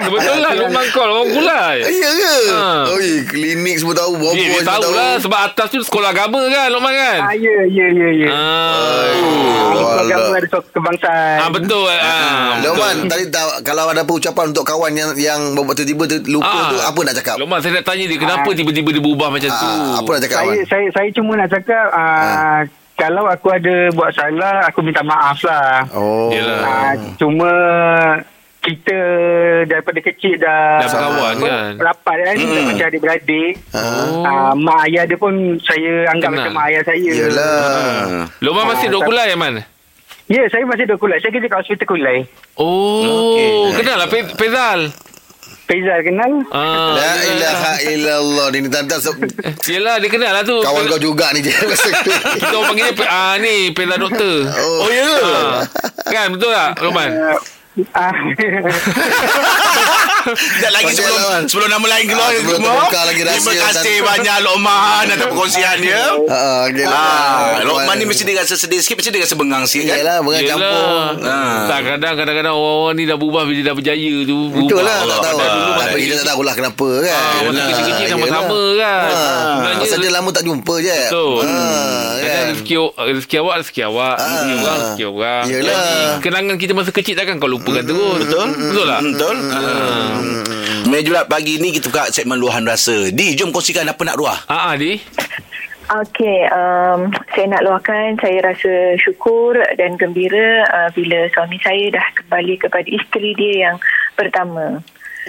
Betul 0.06 0.38
lah, 0.38 0.52
Lukman 0.54 0.86
call 0.92 1.10
orang 1.10 1.30
kulai. 1.32 1.76
Iya 1.82 2.10
ke? 2.12 2.36
Ah. 2.52 2.84
Oi, 2.92 3.10
klinik 3.26 3.76
semua 3.78 3.96
tahu, 3.96 4.12
bobo 4.16 4.34
Dia, 4.34 4.46
dia 4.46 4.62
semua 4.62 4.78
tahu 4.78 4.92
lah 4.92 5.12
sebab 5.18 5.40
atas 5.42 5.68
tu 5.68 5.80
sekolah 5.82 6.10
agama 6.12 6.46
kan 6.46 6.68
Lukman 6.70 6.94
kan? 6.94 7.20
Ah, 7.24 7.34
ya, 7.34 7.56
ya, 7.66 7.86
ya, 7.90 8.10
ya. 8.16 8.30
Ah. 8.30 8.36
Ah, 8.36 9.74
Alah. 9.76 10.04
agama 10.04 10.36
ada 10.36 10.48
kebangsaan. 10.68 11.38
Ah 11.38 11.50
betul. 11.50 11.86
Ah, 11.86 11.96
betul. 11.96 12.64
Lokman, 12.66 12.96
tadi 13.08 13.24
tak, 13.28 13.46
kalau 13.62 13.88
ada 13.88 14.02
apa 14.02 14.12
ucapan 14.12 14.46
untuk 14.50 14.63
kawan 14.63 14.92
yang 14.92 15.12
yang 15.16 15.40
tiba-tiba 15.54 16.04
lupa 16.25 16.50
Ah. 16.50 16.68
tu, 16.68 16.78
apa 16.81 17.00
nak 17.04 17.16
cakap? 17.16 17.36
Lokman 17.38 17.60
saya 17.60 17.80
nak 17.80 17.86
tanya 17.86 18.06
dia 18.06 18.18
kenapa 18.18 18.50
tiba-tiba 18.52 18.90
dia 18.90 19.02
berubah 19.02 19.30
macam 19.30 19.50
tu? 19.50 19.69
Ah, 19.69 20.02
apa 20.02 20.10
nak 20.10 20.22
cakap 20.22 20.38
saya, 20.38 20.48
kawan? 20.48 20.66
saya 20.68 20.88
saya 20.92 21.10
cuma 21.12 21.31
nak 21.38 21.50
cakap 21.52 21.86
ah, 21.92 22.60
kalau 22.96 23.24
aku 23.28 23.48
ada 23.52 23.75
buat 23.92 24.12
salah 24.12 24.66
aku 24.66 24.80
minta 24.80 25.04
maaf 25.04 25.40
lah. 25.44 25.84
Oh. 25.92 26.31
Yelah. 26.31 26.60
Ah, 26.63 26.94
cuma 27.16 27.52
kita 28.66 28.97
daripada 29.69 30.02
kecil 30.02 30.42
dah 30.42 30.81
Dah 30.81 30.90
berkawan 30.90 31.35
kan? 31.38 31.74
Rapat 31.78 32.16
kan 32.18 32.33
hmm. 32.33 32.66
macam 32.66 32.85
adik-beradik. 32.90 33.54
Oh. 33.78 34.26
Ah, 34.26 34.54
mak 34.57 34.90
ayah 34.90 35.06
dia 35.06 35.18
pun 35.19 35.33
saya 35.62 36.09
anggap 36.09 36.33
Kenal. 36.33 36.40
macam 36.42 36.54
mak 36.57 36.66
ayah 36.74 36.81
saya. 36.81 37.12
Yelah. 37.14 37.62
Ah. 37.62 38.26
Lokman 38.42 38.66
masih 38.74 38.88
Ah, 38.88 38.92
duduk 38.92 39.06
kulai 39.06 39.38
man? 39.38 39.75
Ya, 40.26 40.42
saya 40.50 40.66
masih 40.66 40.90
duduk 40.90 41.06
kulai. 41.06 41.22
Saya 41.22 41.30
kerja 41.30 41.46
kat 41.46 41.60
hospital 41.62 41.86
kulai. 41.86 42.18
Oh, 42.58 43.70
kenal 43.72 43.98
lah 44.02 44.10
Fe- 44.10 44.34
Fezal. 44.34 44.90
Faizal 45.66 46.02
kenal? 46.02 46.32
Ah, 46.50 46.94
La 46.94 47.14
ilaha 47.26 47.74
illallah 47.84 48.48
Ini 48.54 48.70
tanda 48.70 49.02
Yelah 49.66 49.98
dia 49.98 50.10
kenal 50.10 50.30
lah 50.30 50.46
tu. 50.46 50.62
Kawan 50.62 50.86
kau 50.86 51.02
juga 51.02 51.34
ni 51.34 51.42
je 51.42 51.50
Kita 52.38 52.54
orang 52.54 52.70
panggil 52.70 52.86
dia 52.86 52.98
Pe- 52.98 53.10
ah, 53.10 53.34
ni 53.38 53.74
Fezal 53.74 53.98
doktor. 53.98 54.46
Oh, 54.62 54.90
ya 54.90 55.04
ke? 55.04 55.18
Ah. 55.22 55.62
Kan 56.06 56.34
betul 56.34 56.50
tak 56.50 56.78
Lokman? 56.80 57.10
Ah, 57.92 58.16
Sekejap 60.26 60.72
lagi 60.72 60.86
Pasal 60.88 60.96
sebelum 60.98 61.20
Lokman. 61.20 61.42
sebelum 61.46 61.70
nama 61.70 61.86
lain 61.88 62.06
keluar 62.08 62.26
Ah, 62.26 62.34
sebelum 62.34 62.58
semua. 62.58 62.72
terbuka 62.82 63.00
lagi 63.04 63.22
rahsia 63.22 63.36
Terima 63.46 63.68
kasih 63.68 63.84
dan- 63.94 64.06
banyak 64.08 64.38
Lokman 64.42 65.04
atas 65.06 65.28
perkongsian 65.28 65.76
dia. 65.78 66.02
Ah, 66.26 66.60
okay, 66.66 66.86
Ah, 66.86 67.62
Lokman 67.62 67.96
ni 67.96 68.06
mesti 68.06 68.24
dia 68.24 68.36
rasa 68.38 68.56
sedih 68.56 68.80
sikit 68.80 68.96
Mesti 68.98 69.12
dia 69.12 69.22
rasa 69.22 69.36
bengang 69.36 69.64
sikit 69.66 69.86
kan 69.88 69.98
Yelah 70.00 70.18
Bengang 70.20 70.44
campur 70.48 70.72
Yelah. 71.20 71.68
Tak 71.68 71.80
kadang 71.86 72.14
kadang-kadang 72.16 72.56
orang-orang 72.56 72.96
ni 72.96 73.04
dah 73.04 73.18
berubah 73.18 73.44
bila 73.44 73.62
dah 73.62 73.76
berjaya 73.76 74.14
tu. 74.24 74.38
Betul 74.50 74.82
lah 74.82 74.98
Tak 75.04 75.20
tahu 75.22 75.38
dulu 75.38 75.72
Tapi 75.78 75.98
kita 76.02 76.14
tak 76.16 76.28
tahulah 76.28 76.54
kenapa 76.56 76.88
kan 76.98 77.14
Ah, 77.14 77.40
masa 77.44 77.62
kecil-kecil 77.68 78.08
sama-sama 78.10 78.60
kan. 78.76 79.04
Ah, 79.06 79.76
Pasal 79.78 79.98
dia 80.00 80.12
lama 80.12 80.30
tak 80.32 80.44
jumpa 80.44 80.74
je 80.80 81.00
Betul. 81.06 81.44
Ah, 81.44 82.16
Kadang 82.16 82.34
kan? 82.34 82.46
rezeki, 82.50 82.74
awak 83.38 83.56
rezeki 83.60 83.82
awak. 83.86 84.16
Rezeki 84.18 84.26
Ah. 84.26 84.58
orang 84.58 84.78
rezeki 84.80 85.04
orang. 85.06 85.44
Kenangan 86.18 86.56
kita 86.58 86.72
masa 86.74 86.90
kecil 86.90 87.14
takkan 87.14 87.38
kau 87.38 87.46
lupakan 87.66 87.84
terus. 87.90 88.18
Betul? 88.22 88.48
Betul 88.54 88.86
tak? 88.86 89.00
Betul 89.02 89.36
ah. 89.50 90.14
Mejulat 90.86 91.26
pagi 91.26 91.57
ni 91.57 91.74
Kita 91.74 91.90
buka 91.90 92.14
segmen 92.14 92.38
luahan 92.38 92.62
rasa 92.62 93.10
Di 93.10 93.34
jom 93.34 93.50
kongsikan 93.50 93.90
apa 93.90 93.98
nak 94.06 94.22
luah 94.22 94.38
Ah, 94.45 94.69
ah, 94.69 94.74
Di. 94.78 95.02
Okey, 95.86 96.50
um, 96.50 97.14
saya 97.38 97.45
nak 97.45 97.62
luahkan 97.62 98.18
saya 98.18 98.42
rasa 98.42 98.98
syukur 98.98 99.54
dan 99.78 99.94
gembira 100.02 100.66
uh, 100.66 100.90
bila 100.98 101.30
suami 101.30 101.62
saya 101.62 101.94
dah 101.94 102.02
kembali 102.18 102.57
kepada 102.57 102.90
isteri 102.90 103.38
dia 103.38 103.69
yang 103.69 103.78
pertama. 104.18 104.81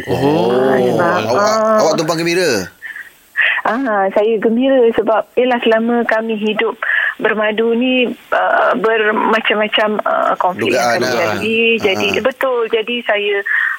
Oh. 0.09 0.73
sebab, 0.73 1.21
Awak, 1.28 1.45
ah, 1.45 1.76
awak 1.85 1.95
tumpang 2.00 2.16
gembira 2.16 2.73
Ah, 3.69 4.09
saya 4.16 4.40
gembira 4.40 4.81
sebab 4.97 5.28
ialah 5.37 5.61
selama 5.61 6.09
kami 6.09 6.40
hidup 6.40 6.73
bermadu 7.16 7.73
ni 7.73 8.08
uh, 8.32 8.73
bermacam-macam 8.76 10.00
uh, 10.04 10.35
konflik 10.37 10.73
Dugaan 10.73 10.76
yang 10.76 10.88
akan 10.88 11.00
lah. 11.00 11.11
terjadi. 11.11 11.61
Jadi 11.80 12.08
Ah. 12.16 12.23
betul. 12.23 12.61
Jadi 12.68 12.96
saya 13.04 13.35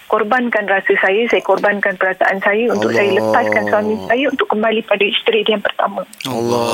korbankan 0.07 0.63
rasa 0.71 0.93
saya, 1.03 1.21
saya 1.27 1.43
korbankan 1.43 1.93
perasaan 1.99 2.39
saya 2.39 2.71
untuk 2.71 2.95
Allah. 2.95 3.03
saya 3.03 3.09
lepaskan 3.19 3.63
suami 3.67 3.93
saya 4.07 4.25
untuk 4.31 4.47
kembali 4.47 4.81
pada 4.87 5.03
isteri 5.03 5.43
dia 5.43 5.59
yang 5.59 5.63
pertama. 5.63 6.01
Allah. 6.23 6.67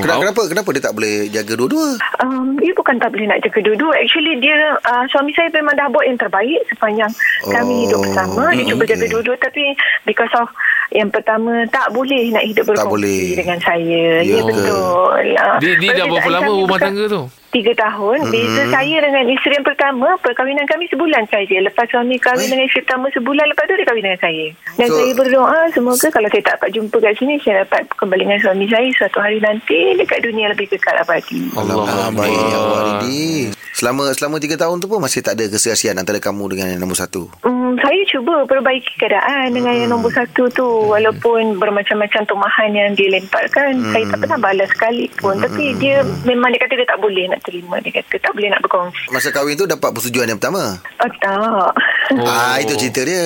Kenapa, 0.00 0.20
kenapa 0.20 0.40
kenapa 0.48 0.68
dia 0.72 0.82
tak 0.84 0.94
boleh 0.96 1.14
jaga 1.32 1.52
dua-dua? 1.56 1.88
Um, 2.20 2.56
dia 2.60 2.72
bukan 2.76 2.96
tak 3.00 3.12
boleh 3.12 3.26
nak 3.28 3.40
jaga 3.44 3.60
dua-dua. 3.60 3.92
Actually 4.00 4.34
dia 4.40 4.56
uh, 4.84 5.04
suami 5.12 5.32
saya 5.36 5.48
memang 5.52 5.76
dah 5.76 5.88
buat 5.92 6.04
yang 6.08 6.20
terbaik 6.20 6.60
sepanjang 6.72 7.12
oh. 7.44 7.52
kami 7.52 7.74
hidup 7.88 8.00
bersama. 8.04 8.42
Dia 8.56 8.64
cuba 8.68 8.82
jaga 8.88 9.06
dua-dua 9.08 9.36
tapi 9.40 9.64
because 10.08 10.32
of 10.36 10.48
yang 10.94 11.10
pertama 11.10 11.66
tak 11.68 11.90
boleh 11.90 12.30
nak 12.30 12.46
hidup 12.46 12.70
Tak 12.70 12.86
boleh. 12.86 13.10
berkongsi 13.10 13.34
dengan 13.34 13.58
saya. 13.58 14.04
Ya 14.22 14.30
Ya, 14.30 14.40
betul. 14.40 15.26
Uh, 15.34 15.58
Dia, 15.58 15.72
dia 15.76 15.90
dah 15.92 16.06
berapa 16.06 16.30
lama 16.30 16.50
rumah 16.54 16.78
tangga 16.78 17.04
tu? 17.10 17.22
Tiga 17.54 17.70
tahun. 17.78 18.34
Beza 18.34 18.66
saya 18.66 18.96
dengan 18.98 19.30
isteri 19.30 19.54
yang 19.54 19.62
pertama, 19.62 20.18
perkahwinan 20.18 20.66
kami 20.66 20.90
sebulan 20.90 21.22
saja. 21.30 21.62
Lepas 21.62 21.86
suami 21.86 22.18
kahwin 22.18 22.50
dengan 22.50 22.66
isteri 22.66 22.82
pertama 22.82 23.06
sebulan, 23.14 23.46
lepas 23.46 23.64
tu 23.70 23.78
dia 23.78 23.86
kahwin 23.86 24.02
dengan 24.02 24.18
saya. 24.18 24.46
Dan 24.74 24.86
So- 24.90 24.98
saya 24.98 25.12
berdoa 25.14 25.60
semoga 25.70 26.06
kalau 26.10 26.28
saya 26.34 26.42
tak 26.42 26.54
dapat 26.58 26.70
jumpa 26.74 26.96
kat 26.98 27.14
sini, 27.14 27.38
saya 27.38 27.62
dapat 27.62 27.86
kembali 27.94 28.22
dengan 28.26 28.40
suami 28.42 28.66
saya 28.66 28.88
suatu 28.98 29.18
hari 29.22 29.38
nanti 29.38 29.78
dekat 29.94 30.18
dunia 30.26 30.50
lebih 30.50 30.66
kekal 30.66 30.98
abadi. 30.98 31.46
Allah 31.54 32.10
baik 32.10 32.34
ya 32.34 32.56
Allah 32.58 32.80
Didi. 32.98 33.54
Selama 33.74 34.10
selama 34.14 34.38
tiga 34.38 34.54
tahun 34.54 34.78
tu 34.78 34.86
pun 34.86 35.02
masih 35.02 35.22
tak 35.22 35.34
ada 35.34 35.50
keserasian 35.50 35.98
antara 35.98 36.18
kamu 36.18 36.54
dengan 36.54 36.74
yang 36.74 36.80
nombor 36.82 36.94
satu. 36.94 37.26
Hmm, 37.42 37.74
saya 37.82 38.00
cuba 38.06 38.46
perbaiki 38.46 38.94
keadaan 38.96 39.50
dengan 39.50 39.74
yang 39.74 39.90
nombor 39.90 40.14
satu 40.14 40.46
tu 40.48 40.66
walaupun 40.88 41.58
bermacam-macam 41.58 42.22
tumahan 42.24 42.70
yang 42.70 42.94
dia 42.94 43.10
lemparkan 43.10 43.82
saya 43.90 44.06
tak 44.08 44.18
pernah 44.22 44.38
balas 44.38 44.70
sekali 44.70 45.10
pun 45.18 45.36
tapi 45.36 45.74
dia 45.76 46.06
memang 46.22 46.54
dia 46.54 46.62
kata 46.62 46.74
dia 46.78 46.86
tak 46.86 47.02
boleh 47.02 47.26
nak 47.26 47.43
terima 47.44 47.76
dia 47.78 47.92
kata 47.94 48.14
tak 48.18 48.32
boleh 48.32 48.48
nak 48.48 48.60
berkongsi 48.60 49.04
Masa 49.08 49.28
kahwin 49.28 49.54
tu 49.54 49.64
dapat 49.64 49.90
persetujuan 49.90 50.26
yang 50.26 50.38
pertama. 50.38 50.80
oh 50.98 51.10
tak 51.18 51.72
Oh. 52.12 52.20
Ah 52.20 52.60
itu 52.60 52.76
cerita 52.76 53.00
dia. 53.00 53.24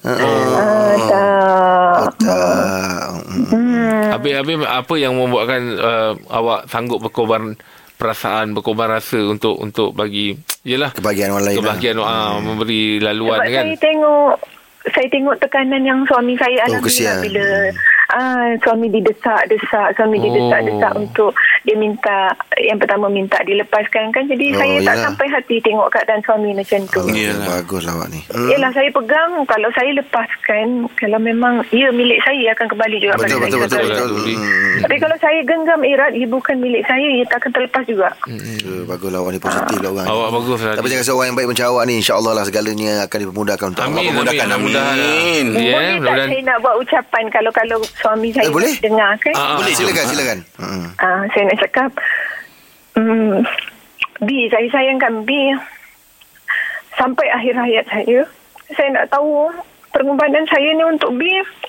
Uh, 0.00 0.12
ah, 0.12 0.92
tak 1.00 1.96
Oh, 1.98 2.08
tak. 2.18 3.06
Mm. 3.26 3.44
hmm. 3.48 4.02
Habis, 4.10 4.32
habis 4.36 4.56
apa 4.62 4.94
yang 4.94 5.12
membuatkan 5.14 5.62
uh, 5.74 6.12
awak 6.28 6.68
sanggup 6.68 7.00
berkorban 7.00 7.56
perasaan, 7.94 8.52
berkorban 8.52 8.92
rasa 8.92 9.18
untuk 9.18 9.56
untuk 9.56 9.90
bagi 9.90 10.36
yalah 10.62 10.92
Kebahagiaan 10.92 11.32
orang 11.32 11.44
lain. 11.44 11.56
lah. 11.56 11.62
kebahagiaan 11.64 11.96
ah, 11.98 12.36
memberi 12.38 12.82
laluan 12.98 13.40
sebab 13.40 13.48
kan. 13.50 13.64
saya 13.64 13.76
tengok 13.80 14.32
saya 14.88 15.08
tengok 15.08 15.36
tekanan 15.38 15.82
yang 15.82 16.00
suami 16.04 16.32
saya 16.36 16.56
Oh, 16.64 16.78
alami 16.78 16.94
lah 17.00 17.16
bila 17.18 17.44
ah 18.08 18.40
suami 18.58 18.88
didesak-desak 18.88 19.92
suami 19.92 20.16
Oh. 20.16 20.22
didesak-desak 20.22 20.92
untuk 20.96 21.30
dia 21.62 21.76
minta 21.76 22.32
yang 22.56 22.76
pertama 22.76 23.06
minta 23.06 23.36
dilepaskan 23.40 24.08
kan 24.08 24.24
jadi 24.24 24.46
Oh, 24.48 24.56
saya 24.56 24.74
tak 24.78 24.84
yalah. 24.88 25.04
sampai 25.04 25.26
hati 25.28 25.56
tengok 25.60 25.88
keadaan 25.88 26.20
suami 26.22 26.50
macam 26.52 26.80
tu 26.86 27.04
Yelah. 27.06 27.44
Bagus 27.58 27.84
lah 27.84 27.94
awak 27.94 28.08
ni. 28.08 28.20
Yelah 28.48 28.70
saya 28.70 28.88
pegang 28.88 29.30
Kalau 29.44 29.68
saya 29.70 29.90
lepaskan 29.92 30.66
Kalau 30.94 31.18
memang 31.18 31.60
Ia 31.68 31.88
milik 31.90 32.16
saya 32.20 32.50
Akan 32.50 32.66
kembali 32.66 32.96
juga 32.96 33.12
Betul 33.14 33.36
pada 33.36 33.44
betul 33.44 33.58
saya 33.58 33.60
betul 33.60 33.78
betul. 33.78 33.88
betul. 33.90 34.08
betul. 34.16 34.36
Hmm. 34.38 34.78
Tapi 34.78 34.94
kalau 34.96 35.16
saya 35.18 35.38
genggam 35.42 35.80
erat 35.82 36.12
Ia 36.12 36.26
bukan 36.26 36.56
milik 36.56 36.82
saya 36.84 37.06
Ia 37.10 37.24
tak 37.26 37.38
akan 37.38 37.50
terlepas 37.52 37.84
juga 37.84 38.08
Hmm. 38.24 38.84
Bagus 38.86 39.08
lah 39.10 39.18
awak 39.18 39.30
ni 39.30 39.38
positif 39.38 39.76
lah 39.78 39.90
orang. 39.90 40.04
ni. 40.04 40.10
Awak 40.10 40.28
bagus 40.32 40.58
lah. 40.58 40.74
Tapi 40.74 40.86
jangan 40.88 41.04
seorang 41.04 41.26
yang 41.26 41.36
baik 41.36 41.48
macam 41.50 41.66
awak 41.68 41.82
ni 41.84 41.94
InsyaAllah 41.98 42.32
lah 42.32 42.44
segalanya 42.44 42.92
akan 43.04 43.18
dipermudahkan 43.20 43.66
untuk 43.68 43.82
awak. 43.82 43.90
Amin, 43.90 44.00
amin, 44.00 44.12
memudahkan, 44.14 44.46
mudah-mudahan. 44.46 44.96
amin. 44.96 45.44
Ya, 45.46 45.60
Boleh 45.68 45.84
tak 45.84 45.98
mudah-mudahan. 45.98 46.28
saya 46.28 46.42
nak 46.42 46.58
buat 46.58 46.74
ucapan 46.78 47.24
Kalau 47.28 47.50
kalau 47.50 47.76
suami 47.98 48.30
saya 48.30 48.46
Eh, 48.46 48.52
boleh? 48.52 48.74
dengar 48.78 49.12
kan 49.18 49.34
Ah, 49.34 49.44
ah, 49.44 49.56
Boleh 49.58 49.70
ah. 49.70 49.76
silakan 49.76 50.04
silakan. 50.06 50.38
Hmm. 50.56 50.86
Ah, 50.96 51.22
Saya 51.28 51.42
nak 51.44 51.58
cakap 51.60 51.90
hmm, 52.94 53.36
B 54.20 54.28
Saya 54.46 54.66
sayangkan 54.68 55.14
B 55.22 55.30
Sampai 56.94 57.26
akhir 57.28 57.54
hayat 57.54 57.84
saya 57.86 58.18
Saya 58.72 58.88
nak 58.92 59.06
tahu 59.08 59.50
Pengorbanan 59.90 60.44
saya 60.46 60.70
ni 60.70 60.84
untuk 60.84 61.10
B 61.12 61.22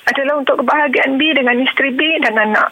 Adalah 0.05 0.37
untuk 0.37 0.59
kebahagiaan 0.59 1.15
B 1.15 1.31
Dengan 1.31 1.59
isteri 1.59 1.91
B 1.91 2.01
dan 2.19 2.35
anak 2.35 2.69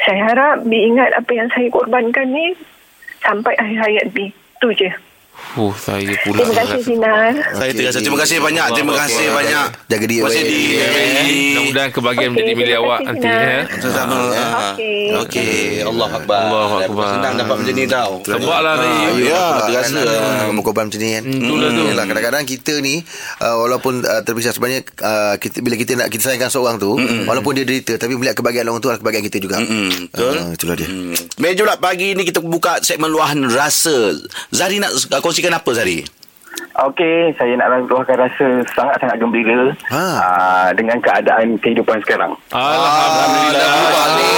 Saya 0.00 0.22
harap 0.24 0.62
B 0.62 0.72
ingat 0.72 1.10
apa 1.12 1.30
yang 1.30 1.48
saya 1.48 1.66
korbankan 1.68 2.28
ni 2.28 2.54
Sampai 3.18 3.54
akhir 3.54 3.78
hayat 3.80 4.06
B 4.10 4.30
Itu 4.30 4.70
je 4.72 4.90
Oh, 5.56 5.72
saya 5.72 6.12
pula. 6.22 6.38
Terima 6.38 6.54
kasih 6.60 6.82
Sinar 6.84 7.34
Saya 7.50 7.70
terasa 7.72 7.98
terima 7.98 8.18
kasih 8.20 8.36
banyak. 8.38 8.66
Terima 8.70 8.94
kasih 8.94 9.26
banyak. 9.28 9.66
Jaga 9.86 10.04
diri 10.04 10.20
Terima 10.20 10.28
kasih 10.28 10.42
baik. 10.44 10.52
di. 10.52 10.62
Mudah-mudahan 11.48 11.90
kebahagiaan 11.90 12.30
menjadi 12.30 12.52
milik 12.54 12.76
awak 12.78 13.00
nanti 13.02 13.26
ya. 13.26 13.58
Sama. 13.80 14.18
Okey. 14.76 14.98
Okey. 15.18 15.56
Allah 15.82 16.08
Akbar. 16.12 16.40
Allah 16.44 16.70
Akbar. 16.84 17.06
Senang 17.10 17.34
dapat 17.36 17.54
macam 17.58 17.74
ni 17.74 17.84
tau. 17.86 18.12
Sebab 18.22 18.60
lah. 18.60 18.74
Ah, 18.76 19.10
Ya, 19.18 19.44
terasa. 19.64 20.02
Kamu 20.46 20.60
korban 20.60 20.86
macam 20.86 21.00
ni 21.00 21.10
kan 21.10 21.24
itulah 21.24 21.70
tu. 21.72 21.82
Kadang-kadang 21.88 22.44
kita 22.44 22.74
ni 22.78 22.94
uh, 23.40 23.56
Walaupun 23.58 24.00
uh, 24.00 24.22
terpisah 24.22 24.50
Sebenarnya 24.50 24.80
kita, 25.36 25.60
Bila 25.60 25.74
kita 25.74 25.92
nak 25.94 26.08
Kita 26.08 26.22
sayangkan 26.24 26.48
seorang 26.48 26.76
tu 26.76 26.94
Walaupun 27.24 27.52
dia 27.52 27.64
derita 27.64 27.96
Tapi 27.96 28.14
melihat 28.14 28.32
kebahagiaan 28.34 28.64
orang 28.64 28.80
tu 28.80 28.88
Adalah 28.88 29.00
kebahagiaan 29.00 29.26
kita 29.26 29.38
juga 29.38 29.56
betul. 29.60 30.34
Ah, 30.34 30.50
Itulah 30.50 30.74
dia 30.74 30.86
Hmm. 30.88 31.12
Meja 31.36 31.60
pula 31.60 31.76
pagi 31.76 32.12
ni 32.12 32.24
kita 32.24 32.40
buka 32.40 32.80
segmen 32.80 33.08
luahan 33.08 33.44
rasa. 33.46 34.16
Zari 34.48 34.80
nak 34.80 34.90
kongsikan 35.28 35.52
apa 35.52 35.70
Zari? 35.70 36.00
Okey, 36.78 37.34
saya 37.34 37.58
nak 37.58 37.84
luahkan 37.84 38.16
rasa 38.16 38.46
sangat-sangat 38.70 39.18
gembira 39.18 39.74
Ha. 39.90 40.04
ah, 40.16 40.68
dengan 40.72 40.96
keadaan 40.98 41.58
kehidupan 41.58 42.00
sekarang. 42.00 42.32
Alhamdulillah. 42.50 43.52
Dah 43.52 43.68
berubah 43.74 44.06
ni 44.14 44.30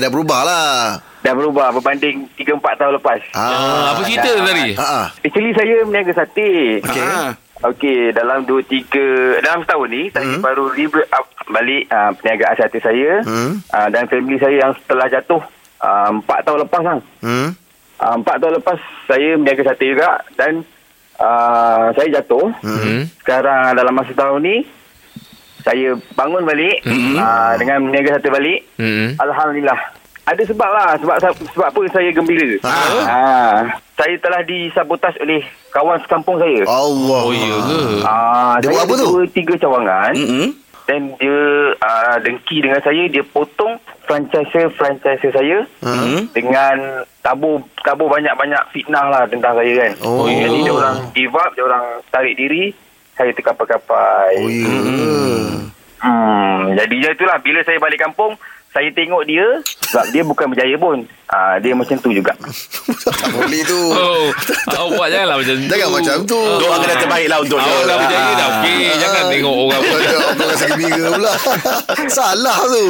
Dah 0.00 0.10
berubah 0.10 0.40
lah 0.42 0.70
Dah 1.18 1.34
berubah 1.34 1.66
berbanding 1.70 2.24
3-4 2.34 2.78
tahun 2.78 2.92
lepas. 2.96 3.20
Ah, 3.32 3.92
apa 3.92 4.00
cerita 4.02 4.30
tadi? 4.40 4.74
Ah, 4.74 4.82
ah. 4.82 5.06
Actually 5.20 5.52
saya 5.52 5.76
meniaga 5.84 6.12
sate. 6.14 6.80
Okey. 6.80 7.04
Ah. 7.04 7.30
Okey, 7.60 8.14
dalam 8.14 8.46
2 8.46 8.54
3 8.64 9.42
dalam 9.42 9.60
setahun 9.60 9.88
ni 9.88 10.02
saya 10.08 10.38
baru 10.38 10.70
rebuild 10.70 11.10
up 11.10 11.26
balik 11.48 11.90
uh, 11.90 12.14
perniagaan 12.14 12.54
sate 12.54 12.78
saya 12.78 13.18
Hmm. 13.22 13.58
uh, 13.68 13.88
dan 13.90 14.06
family 14.06 14.38
saya 14.38 14.62
yang 14.62 14.72
setelah 14.78 15.06
jatuh 15.06 15.42
uh, 15.78 16.10
4 16.16 16.46
tahun 16.46 16.58
lepas 16.64 16.80
kan. 16.80 16.98
Hmm? 17.18 17.50
Uh, 17.98 18.14
4 18.22 18.40
tahun 18.40 18.54
lepas 18.62 18.78
saya 19.10 19.34
meniaga 19.34 19.62
sate 19.66 19.90
juga 19.90 20.22
dan 20.38 20.62
uh, 21.18 21.90
saya 21.92 22.08
jatuh. 22.18 22.54
Hmm. 22.62 23.10
Sekarang 23.22 23.74
dalam 23.74 23.94
masa 23.94 24.14
tahun 24.14 24.40
ni 24.42 24.56
saya 25.66 25.98
bangun 26.14 26.46
balik 26.46 26.86
uh, 26.86 27.52
dengan 27.58 27.90
meniaga 27.90 28.16
sate 28.18 28.30
balik. 28.30 28.62
Hmm. 28.78 29.18
Alhamdulillah. 29.18 29.98
Ada 30.28 30.44
sebab 30.44 30.70
lah 30.70 30.92
sebab 31.00 31.16
sebab 31.56 31.66
apa 31.72 31.80
saya 31.88 32.12
gembira. 32.12 32.60
Ah. 32.60 32.76
Ah, 33.08 33.56
saya 33.96 34.12
telah 34.20 34.44
disabotaj 34.44 35.16
oleh 35.24 35.40
kawan 35.72 35.96
sekampung 36.04 36.36
saya. 36.36 36.68
Allah 36.68 37.22
Oh, 37.24 37.32
ya 37.32 37.56
ke? 37.64 37.80
Ah, 38.04 38.54
Dia 38.60 38.68
buat 38.68 38.84
apa 38.84 38.92
tu? 38.92 39.06
Dua, 39.08 39.24
tiga 39.32 39.56
cawangan. 39.56 40.12
Mm-mm. 40.12 40.48
Dan 40.84 41.16
dia 41.16 41.40
uh, 41.80 42.16
dengki 42.20 42.60
dengan 42.60 42.80
saya. 42.84 43.08
Dia 43.08 43.24
potong 43.24 43.80
franchise-franchise 44.04 45.32
saya. 45.32 45.64
Hmm? 45.80 46.28
Dengan 46.36 47.08
tabur 47.28 47.60
tabur 47.84 48.08
banyak-banyak 48.08 48.62
fitnah 48.72 49.04
lah 49.12 49.22
tentang 49.28 49.52
saya 49.52 49.72
kan. 49.76 49.92
Oh. 50.00 50.24
Jadi 50.24 50.64
dia 50.64 50.72
orang 50.72 50.96
give 51.12 51.36
up. 51.36 51.52
Dia 51.52 51.64
orang 51.68 51.84
tarik 52.08 52.34
diri. 52.40 52.72
Saya 53.12 53.36
terkapai-kapai. 53.36 54.32
Oh 54.40 54.48
ya 54.48 54.72
Hmm, 55.98 56.78
jadinya 56.78 57.10
itulah. 57.10 57.36
Bila 57.42 57.60
saya 57.66 57.76
balik 57.82 58.00
kampung. 58.00 58.38
Saya 58.72 58.88
tengok 58.94 59.26
dia. 59.26 59.60
Sebab 59.92 60.06
dia 60.14 60.22
bukan 60.22 60.46
berjaya 60.54 60.76
pun. 60.78 61.04
Ah, 61.28 61.56
dia 61.56 61.72
macam 61.72 61.92
tu 61.94 62.08
juga. 62.08 62.32
Tak 62.32 63.28
boleh 63.30 63.60
tu 63.62 63.76
Oh, 63.90 64.32
awak 64.70 65.06
janganlah 65.08 65.36
macam 65.36 65.54
tu. 65.54 65.66
Jangan 65.66 65.88
macam 65.92 66.16
tu 66.24 66.40
Doakan 66.56 66.86
yang 66.86 67.00
terbaik 67.00 67.26
lah 67.26 67.38
untuk 67.38 67.58
dia. 67.58 67.68
Awak 67.68 67.82
dah 67.84 67.96
berjaya 67.98 68.32
dah. 68.32 68.48
Okey, 68.50 68.80
Ah. 68.80 68.96
jangan 68.96 69.22
tengok 69.28 69.54
orang. 69.60 69.80
Aku 70.24 70.44
rasa 70.46 70.64
gembira 70.66 71.04
pula 71.10 71.32
Salah 72.16 72.58
tu 72.64 72.84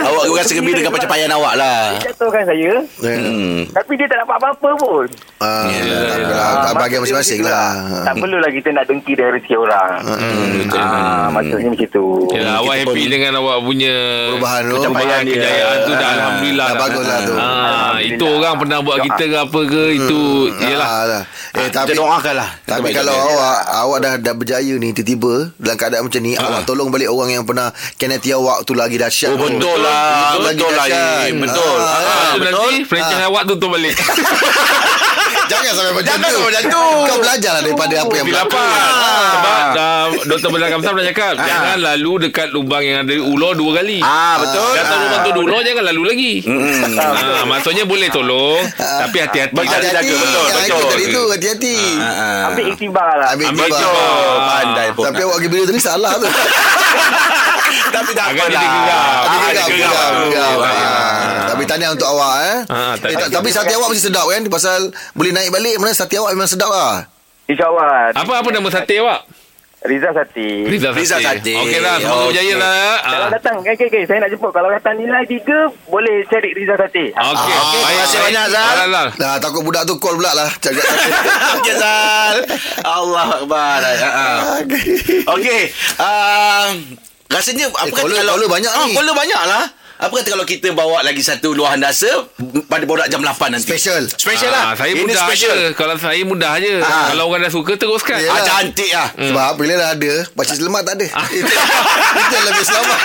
Awak 0.00 0.22
rasa 0.34 0.52
gembira 0.52 0.78
dengan 0.78 0.92
pencapaian 0.92 1.30
awak 1.30 1.54
lah. 1.54 1.80
Dia 1.94 2.08
jatuhkan 2.08 2.44
saya. 2.46 2.72
Hmm. 2.98 3.58
Tapi 3.68 3.92
dia 3.94 4.06
tak 4.06 4.18
dapat 4.20 4.36
apa-apa 4.36 4.68
pun. 4.74 5.04
Ah, 5.38 5.68
Yelah, 5.68 6.64
tak 6.64 6.72
Bahagian 6.74 6.98
maksud 6.98 7.12
dia 7.12 7.20
masing-masing 7.20 7.40
lah. 7.44 7.68
Tak 8.02 8.14
perlulah 8.16 8.48
kita 8.48 8.68
nak 8.70 8.84
dengki 8.86 9.12
dari 9.12 9.30
rezeki 9.34 9.54
orang. 9.54 9.90
Hmm. 10.00 10.72
Ah, 10.72 11.28
maksudnya 11.28 11.68
macam 11.68 11.88
tu. 11.90 12.06
Yalah, 12.32 12.54
awak 12.60 12.74
happy 12.80 13.02
dengan 13.06 13.32
awak 13.36 13.60
punya 13.60 13.94
Perubahan 14.32 14.62
tu 14.64 14.80
dia. 15.22 15.36
kejayaan 15.36 15.78
tu 15.82 15.92
dah 15.92 16.02
Ah, 16.04 16.12
alhamdulillah. 16.14 16.68
Lah 16.96 17.18
tu. 17.20 17.32
Ah, 17.32 17.40
Alhamdulillah. 17.40 17.98
itu 18.10 18.24
orang 18.28 18.54
pernah 18.56 18.78
buat 18.80 18.98
kita 19.00 19.22
ke 19.24 19.36
apa 19.40 19.60
ke 19.64 19.82
itu 19.94 20.20
yalah. 20.60 20.86
Ah, 20.86 21.04
lah. 21.04 21.22
Eh, 21.52 21.62
Kita 21.64 21.78
tapi 21.80 21.92
doakan 21.94 22.34
lah. 22.34 22.50
Tapi 22.60 22.88
kalau 22.90 23.14
dia. 23.14 23.24
awak 23.28 23.58
awak 23.78 23.98
dah 24.00 24.12
dah 24.16 24.34
berjaya 24.34 24.74
ni 24.74 24.88
tiba-tiba 24.90 25.32
dalam 25.56 25.76
keadaan 25.76 26.02
macam 26.04 26.20
ni 26.20 26.32
awak 26.34 26.60
tolong 26.64 26.88
balik 26.88 27.08
orang 27.08 27.30
yang 27.32 27.44
pernah 27.44 27.68
keneti 27.94 28.30
awak 28.30 28.62
tu 28.62 28.72
lagi 28.72 28.94
dahsyat. 28.94 29.30
Oh, 29.30 29.38
betul 29.40 29.78
lah. 29.78 30.34
Itu 30.34 30.40
lagi 30.42 30.60
Betul 30.60 30.72
lah. 30.74 30.86
Betul. 31.32 31.76
Ah, 31.76 31.86
Ah, 31.86 32.02
Ah, 32.04 32.30
tu 32.30 32.38
betul. 32.38 32.52
nanti 32.64 32.76
franchise 32.84 33.24
awak 33.24 33.42
tutup 33.44 33.68
balik. 33.70 33.94
Jangan 35.52 35.72
sampai 35.74 35.92
macam 35.92 36.08
Jangan 36.10 36.24
tu. 36.24 36.34
sampai 36.34 36.50
macam 36.50 36.64
tu. 36.66 36.84
Kau 37.04 37.18
belajarlah 37.18 37.62
daripada 37.62 37.94
apa 37.98 38.14
yang 38.14 38.26
berlaku. 38.26 38.58
Sebab 39.34 39.66
Dr. 40.24 40.48
Belah 40.48 40.68
Kamsam 40.68 40.92
dah 40.94 41.06
cakap 41.06 41.34
Ah. 41.34 41.44
Jangan 41.44 41.78
lalu 41.84 42.12
dekat 42.22 42.48
lubang 42.50 42.80
yang 42.80 43.02
ada 43.02 43.14
ular 43.18 43.52
dua 43.52 43.70
kali 43.76 43.98
Ah 43.98 44.38
betul. 44.38 44.70
Datang 44.72 44.98
lubang 45.00 45.20
tu 45.22 45.40
ular 45.42 45.60
Jangan 45.60 45.84
lalu 45.86 46.02
lagi 46.06 46.32
Hmm. 46.44 46.96
Ah, 46.96 47.44
Maksudnya 47.44 47.84
boleh 47.84 48.08
tolong 48.08 48.60
Tapi 48.74 49.16
hati-hati 49.18 49.52
Hati-hati. 49.52 50.06
Betul, 50.06 50.20
betul, 50.22 50.44
Yang 50.44 50.56
betul. 50.56 50.76
itu 50.76 50.86
tadi 50.86 51.04
tu 51.06 51.22
hati-hati. 51.28 51.76
Ah. 51.98 52.48
Ambil 52.48 52.64
iktibar 52.70 53.12
lah. 53.16 53.28
Ambil 53.32 53.46
Ambil 53.48 53.66
tiba. 53.66 53.78
tiba. 53.78 54.04
Pandai 54.40 54.88
pun. 54.92 55.04
Tapi 55.04 55.20
awak 55.20 55.36
pergi 55.36 55.48
video 55.50 55.66
tadi 55.66 55.80
salah 55.80 56.12
tu. 56.14 56.28
Tapi 57.94 58.10
tak 58.12 58.24
Agak 58.26 58.44
apalah. 58.44 58.50
dia 58.52 58.68
geram. 58.68 58.90
Ah, 58.90 59.22
Tapi 59.22 59.36
geram, 59.38 59.68
geram. 59.68 59.92
geram, 59.94 60.26
geram. 60.28 60.56
Ah. 60.58 60.68
Ah, 60.68 61.42
Tapi 61.46 61.62
tahniah 61.64 61.90
untuk 61.92 62.08
awak 62.08 62.34
eh. 62.42 62.56
Ah, 62.66 62.94
tak- 62.94 63.08
Eh, 63.08 63.16
tak- 63.16 63.30
Tapi 63.32 63.48
sate 63.48 63.72
awak 63.72 63.88
mesti 63.88 64.02
sedap 64.04 64.26
kan 64.26 64.42
Pasal 64.46 64.80
boleh 65.12 65.30
naik 65.30 65.50
balik 65.50 65.76
Mana 65.76 65.92
sate 65.92 66.16
awak 66.16 66.32
memang 66.32 66.46
sedap 66.46 66.66
lah 66.66 67.06
InsyaAllah. 67.44 68.16
Apa 68.16 68.32
apa 68.36 68.48
nama 68.50 68.68
sate 68.68 68.96
awak? 68.98 69.22
Riza 69.84 70.08
Sati. 70.10 70.64
Riza 70.64 70.88
Rizal 70.90 71.20
Sate. 71.20 71.52
Okey 71.54 71.76
lah 71.78 72.00
Semoga 72.00 72.16
Okey. 72.16 72.28
berjaya 72.32 72.54
lah 72.56 72.96
Kalau 73.04 73.20
Ah. 73.20 73.30
datang, 73.30 73.54
okay, 73.60 73.76
okay, 73.76 73.86
okay, 73.86 74.02
saya 74.08 74.16
nak 74.16 74.32
jemput. 74.32 74.48
Kalau 74.48 74.72
datang 74.72 74.96
nilai 74.96 75.28
tiga, 75.28 75.58
boleh 75.84 76.24
cari 76.24 76.50
Riza 76.50 76.72
Sati. 76.74 77.12
Okey 77.12 77.20
Ah, 77.20 77.36
okey. 77.36 77.80
Terima 77.84 78.00
kasih 78.00 78.18
banyak, 78.22 78.44
Zal. 78.48 78.64
Zal 78.74 78.88
Zal. 78.88 79.08
Nah, 79.14 79.36
takut 79.36 79.60
budak 79.60 79.84
tu 79.84 79.94
call 79.94 80.16
pula 80.16 80.32
lah 80.32 80.48
Cakap 80.56 80.88
Okey 81.60 81.74
Zal. 81.76 82.36
Allah 82.80 83.26
Akbar. 83.36 83.78
Ah, 83.84 84.08
ah. 84.08 84.36
Okey. 85.30 85.60
Uh, 86.00 86.68
rasanya 87.28 87.66
apa 87.72 87.88
Eh, 87.88 87.92
kata 87.92 88.22
kalau 88.24 88.46
banyak 88.48 88.72
ah, 88.72 88.84
ni. 88.86 88.92
Caller 88.94 89.14
banyak 89.16 89.40
lah. 89.48 89.64
Apa 90.04 90.20
kata 90.20 90.36
kalau 90.36 90.44
kita 90.44 90.68
bawa 90.76 91.00
lagi 91.00 91.24
satu 91.24 91.56
luahan 91.56 91.80
dasar 91.80 92.28
pada 92.68 92.84
borak 92.84 93.08
jam 93.08 93.24
8 93.24 93.56
nanti? 93.56 93.64
Special. 93.64 94.04
Special 94.12 94.52
lah. 94.52 94.62
Ah, 94.68 94.74
Saya 94.76 94.92
Ini 94.92 95.00
mudah 95.00 95.24
special. 95.24 95.56
je 95.56 95.68
Kalau 95.72 95.94
saya 95.96 96.22
mudah 96.22 96.52
je 96.60 96.74
Ah. 96.84 97.08
Kalau 97.08 97.32
orang 97.32 97.40
dah 97.40 97.48
suka 97.48 97.72
Teruskan 97.74 98.20
Yelah. 98.20 98.36
Ah, 98.36 98.44
cantik 98.44 98.92
lah. 98.92 99.08
Sebab 99.16 99.50
bila 99.56 99.72
dah 99.74 99.90
ada 99.96 100.12
Pakcik 100.36 100.60
selamat 100.60 100.82
tak 100.84 100.94
ada 101.00 101.06
Itu 101.32 101.48
itu 102.20 102.32
yang 102.36 102.44
lebih 102.44 102.64
selamat 102.68 102.98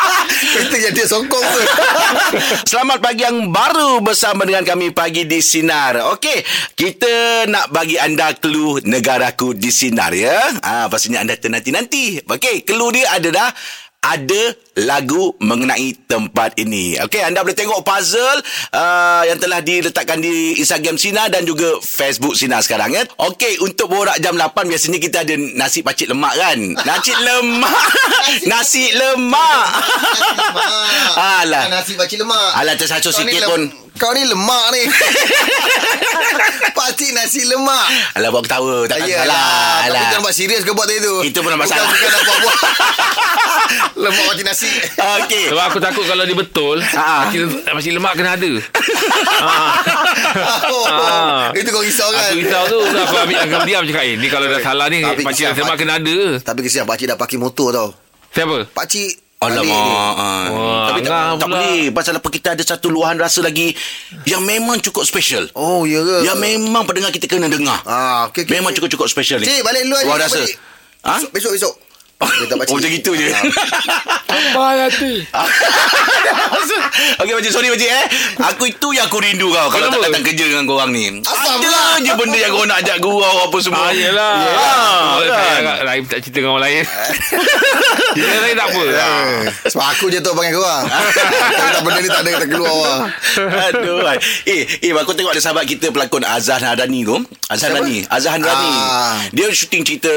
Itu 0.68 0.76
yang 0.76 0.92
dia 0.92 1.06
sokong 1.08 1.44
tu 1.48 1.60
Selamat 2.70 2.98
pagi 3.00 3.24
yang 3.24 3.48
baru 3.48 4.04
bersama 4.04 4.44
dengan 4.44 4.66
kami 4.66 4.90
pagi 4.90 5.24
di 5.24 5.38
Sinar. 5.38 6.12
Okey, 6.12 6.42
kita 6.74 7.44
nak 7.46 7.70
bagi 7.70 7.96
anda 7.96 8.34
clue 8.34 8.82
negaraku 8.82 9.54
di 9.54 9.70
Sinar 9.70 10.10
ya. 10.12 10.36
Ah, 10.60 10.90
pastinya 10.90 11.22
anda 11.22 11.38
ternanti-nanti. 11.38 12.20
Okey, 12.20 12.66
clue 12.66 12.90
dia 12.92 13.06
ada 13.10 13.28
dah 13.30 13.48
ada 14.04 14.42
lagu 14.84 15.32
mengenai 15.40 15.96
tempat 16.04 16.58
ini. 16.60 17.00
Okey, 17.00 17.24
anda 17.24 17.40
boleh 17.40 17.56
tengok 17.56 17.80
puzzle 17.86 18.38
uh, 18.76 19.22
yang 19.24 19.40
telah 19.40 19.64
diletakkan 19.64 20.20
di 20.20 20.60
Instagram 20.60 21.00
Sina 21.00 21.32
dan 21.32 21.48
juga 21.48 21.80
Facebook 21.80 22.36
Sina 22.36 22.60
sekarang 22.60 22.92
ya. 22.92 23.02
Okey, 23.16 23.64
untuk 23.64 23.88
borak 23.88 24.20
jam 24.20 24.36
8 24.36 24.52
biasanya 24.68 24.98
kita 25.00 25.24
ada 25.24 25.34
nasi 25.56 25.80
pacik 25.80 26.12
lemak 26.12 26.34
kan? 26.36 26.58
Nasi 26.88 27.12
lemak. 27.16 27.86
nasi 28.50 28.84
lemak. 28.92 29.66
Alah. 31.16 31.64
Nasi 31.72 31.96
pakcik 31.96 32.20
lemak 32.20 32.50
Alah 32.54 32.74
ni 32.76 32.84
sikit 32.84 33.42
pun. 33.48 33.83
Kau 33.94 34.10
ni 34.10 34.26
lemak 34.26 34.66
ni. 34.70 34.82
Pakcik 36.76 37.14
nasi 37.14 37.46
lemak. 37.46 37.86
Alah 38.14 38.28
buat 38.28 38.42
ketawa 38.42 38.90
Takkan 38.90 39.06
Ayolah, 39.06 39.22
salah. 39.22 39.86
Tapi 39.86 40.04
kau 40.04 40.16
nampak 40.18 40.34
serius 40.34 40.62
kau 40.62 40.74
buat 40.74 40.84
tadi 40.84 40.98
tu. 40.98 41.14
Itu 41.22 41.38
pun 41.40 41.54
nampak 41.54 41.70
salah. 41.70 41.86
Bukan, 41.86 41.94
bukan 41.94 42.10
nak 42.10 42.22
buat-buat 42.26 42.58
Lemak 44.04 44.24
pakcik 44.26 44.44
nasi. 44.44 44.70
Okey. 45.22 45.44
Sebab 45.48 45.64
aku 45.64 45.78
takut 45.78 46.04
kalau 46.04 46.22
dia 46.22 46.34
betul 46.34 46.82
Ah. 46.92 47.30
Masih, 47.30 47.46
masih 47.70 47.90
lemak 47.94 48.12
kena 48.14 48.34
ada. 48.34 48.50
Oh, 50.64 50.86
Ah. 50.90 51.54
Itu 51.54 51.70
kau 51.70 51.80
risau 51.80 52.10
kan? 52.10 52.34
Aku 52.34 52.38
risau 52.42 52.62
tu. 52.66 52.78
Aku 52.82 53.14
ambil 53.16 53.36
Aku 53.40 53.62
diam 53.62 53.82
cakap 53.84 54.02
Eh 54.04 54.18
ni 54.18 54.26
kalau 54.26 54.46
dah 54.46 54.58
salah 54.58 54.86
ni 54.90 55.00
Pakcik 55.00 55.24
kesian, 55.24 55.50
lemak 55.54 55.76
kena 55.78 55.94
ada. 55.96 56.18
Tapi 56.42 56.60
kesian 56.60 56.84
pakcik 56.84 57.06
dah 57.06 57.16
pakai 57.16 57.38
motor 57.38 57.70
tau. 57.70 57.88
Siapa? 58.34 58.66
Pakcik 58.74 59.23
Alamak 59.46 60.14
ah. 60.14 60.44
Wah, 60.48 60.86
Tapi 60.88 61.00
tak, 61.00 61.12
tak 61.36 61.48
pula. 61.48 61.58
boleh 61.58 61.80
Pasal 61.90 62.12
apa 62.16 62.28
kita 62.28 62.48
ada 62.52 62.62
satu 62.62 62.86
luahan 62.88 63.16
rasa 63.16 63.40
lagi 63.40 63.72
Yang 64.24 64.42
memang 64.42 64.76
cukup 64.80 65.04
special 65.04 65.48
Oh 65.52 65.84
ya 65.84 66.00
ke 66.00 66.16
Yang 66.24 66.38
memang 66.40 66.82
pendengar 66.84 67.10
kita 67.10 67.26
kena 67.26 67.48
dengar 67.48 67.80
Ah, 67.84 68.28
okay, 68.28 68.44
okay, 68.44 68.56
Memang 68.56 68.70
okay. 68.70 68.80
cukup-cukup 68.80 69.08
special 69.08 69.38
ni 69.38 69.46
Cik 69.46 69.60
balik 69.60 69.82
dulu 69.84 69.96
Luar 70.04 70.18
aja 70.18 70.26
rasa 70.26 70.38
balik. 70.40 70.56
Ha? 71.04 71.14
Besok 71.20 71.30
besok, 71.32 71.52
besok. 71.52 71.74
Dia 72.16 72.46
tak 72.46 72.56
pakcik 72.56 72.70
Oh 72.70 72.76
macam 72.76 72.90
gitu 72.90 73.10
je 73.12 73.26
Ah. 74.34 75.46
Okey 77.16 77.32
Pakcik 77.32 77.52
sorry 77.52 77.68
Pakcik 77.68 77.86
eh 77.88 78.04
Aku 78.44 78.64
itu 78.66 78.88
yang 78.90 79.06
aku 79.06 79.18
rindu 79.18 79.48
kau 79.48 79.68
Kalau 79.68 79.86
tak 79.88 80.00
datang 80.00 80.24
kerja 80.24 80.44
dengan 80.46 80.64
korang 80.64 80.90
ni 80.90 81.20
Ada 81.20 81.70
je 82.00 82.12
benda 82.14 82.34
yang 82.36 82.50
korang 82.50 82.68
nak 82.68 82.78
ajak 82.80 82.96
gurau 82.98 83.36
Apa 83.44 83.56
semua 83.58 83.82
Ah, 83.84 83.92
yelah. 83.92 84.34
Ah, 84.50 85.20
Ah, 85.20 85.58
kan? 85.60 85.84
lain 85.84 86.02
tak 86.04 86.18
cerita 86.20 86.40
dengan 86.40 86.56
orang 86.56 86.64
lain. 86.64 86.84
Dia 88.14 88.38
lain 88.40 88.54
tak 88.54 88.68
apa. 88.68 88.82
Ah. 88.94 89.38
Sebab 89.66 89.84
aku 89.88 90.04
je 90.08 90.18
tu 90.18 90.30
panggil 90.30 90.54
korang 90.54 90.84
tak 91.74 91.82
benda 91.82 91.98
ni 91.98 92.08
tak 92.08 92.22
ada 92.22 92.30
Tak 92.36 92.48
keluar 92.48 92.72
orang 92.72 93.02
Aduh. 93.68 93.98
Eh 94.44 94.60
Eh 94.80 94.90
aku 94.92 95.12
tengok 95.12 95.30
ada 95.30 95.42
sahabat 95.42 95.64
kita 95.64 95.90
Pelakon 95.90 96.22
Azhar 96.24 96.58
Hadani 96.58 97.02
tu 97.02 97.18
Azhar? 97.46 97.70
Hadani 97.70 98.06
Azhar 98.08 98.34
Hadani 98.34 98.72
Ah. 98.72 99.18
Dia 99.30 99.50
syuting 99.50 99.82
cerita 99.82 100.10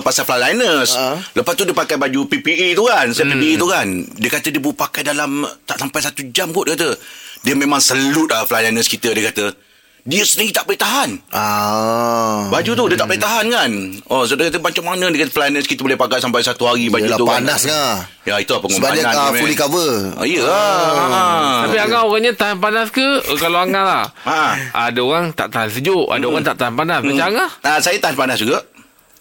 Pasal 0.00 0.24
flyliners 0.24 0.94
Ah. 0.96 1.18
Lepas 1.40 1.56
tu 1.56 1.64
dia 1.64 1.72
pakai 1.72 1.96
baju 1.96 2.20
PPE 2.28 2.76
tu 2.76 2.84
kan 2.84 3.08
Set 3.10 3.24
PPE 3.24 3.56
tu 3.56 3.64
kan 3.64 3.86
Dia 4.14 4.28
kata 4.28 4.52
dia 4.52 4.60
baru 4.60 4.76
pakai 4.76 5.02
dalam 5.02 5.40
Tak 5.64 5.80
sampai 5.80 6.00
satu 6.00 6.20
jam 6.28 6.52
kot 6.52 6.68
dia 6.68 6.76
kata 6.76 6.92
Dia 7.40 7.56
memang 7.56 7.80
selut 7.80 8.28
lah 8.28 8.44
flyliners 8.44 8.86
kita 8.86 9.10
Dia 9.10 9.32
kata 9.32 9.56
dia 10.00 10.24
sendiri 10.24 10.48
tak 10.48 10.64
boleh 10.64 10.80
tahan 10.80 11.10
Ah. 11.28 12.48
Baju 12.48 12.72
tu 12.72 12.84
dia 12.88 12.96
tak 12.96 13.04
boleh 13.04 13.20
tahan 13.20 13.46
kan 13.52 13.70
Oh 14.08 14.24
so 14.24 14.32
dia 14.32 14.48
kata 14.48 14.56
macam 14.56 14.88
mana 14.88 15.12
Dia 15.12 15.28
kata 15.28 15.32
flyliners 15.36 15.68
kita 15.68 15.84
boleh 15.84 16.00
pakai 16.00 16.24
Sampai 16.24 16.40
satu 16.40 16.64
hari 16.64 16.88
baju 16.88 17.04
Yelah 17.04 17.20
tu 17.20 17.28
panas 17.28 17.60
kan 17.68 18.00
kan 18.00 18.24
Ya 18.24 18.34
itu 18.40 18.52
apa 18.56 18.64
Sebab 18.64 18.88
dia 18.90 19.04
uh, 19.04 19.32
fully 19.36 19.52
cover 19.52 19.90
Oh, 20.16 20.24
ya 20.24 20.40
ah. 20.48 21.68
Tapi 21.68 21.76
Angah 21.76 22.08
orangnya 22.08 22.32
tahan 22.32 22.56
panas 22.56 22.88
ke? 22.88 23.04
Eh, 23.04 23.36
Kalau 23.36 23.60
Angah 23.60 23.84
lah. 23.84 24.04
Ah. 24.24 24.56
Ada 24.88 25.00
orang 25.04 25.32
tak 25.32 25.52
tahan 25.52 25.68
sejuk. 25.68 26.08
Ada 26.08 26.24
orang 26.24 26.44
tak 26.44 26.56
tahan 26.56 26.74
panas. 26.74 27.00
Macam 27.04 27.26
Angah? 27.26 27.50
Ah, 27.60 27.78
saya 27.78 27.96
tahan 28.00 28.16
panas 28.16 28.40
juga. 28.40 28.64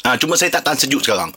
Ah, 0.04 0.16
cuma 0.16 0.40
saya 0.40 0.48
tak 0.48 0.64
tahan 0.64 0.80
sejuk 0.80 1.04
sekarang. 1.04 1.32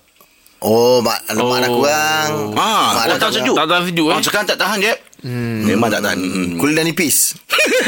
Oh 0.62 1.03
mak 1.03 1.18
Lemak 1.29 1.42
Oh. 1.42 1.59
dah 1.59 1.70
kurang 1.70 2.31
Ah, 2.55 2.94
Mak 2.94 3.05
oh, 3.05 3.09
dah 3.09 3.18
tahan 3.18 3.33
sejuk. 3.35 3.55
Tak 3.55 3.66
tahan 3.66 3.83
sejuk, 3.85 4.07
eh? 4.07 4.14
Ah, 4.14 4.20
sekarang 4.22 4.46
tak 4.46 4.59
tahan 4.59 4.79
je. 4.79 4.94
Hmm. 5.22 5.61
Memang 5.66 5.88
tak 5.88 6.01
tahan. 6.01 6.18
Hmm. 6.18 6.55
Kulit 6.57 6.75
dah 6.75 6.83
nipis 6.83 7.35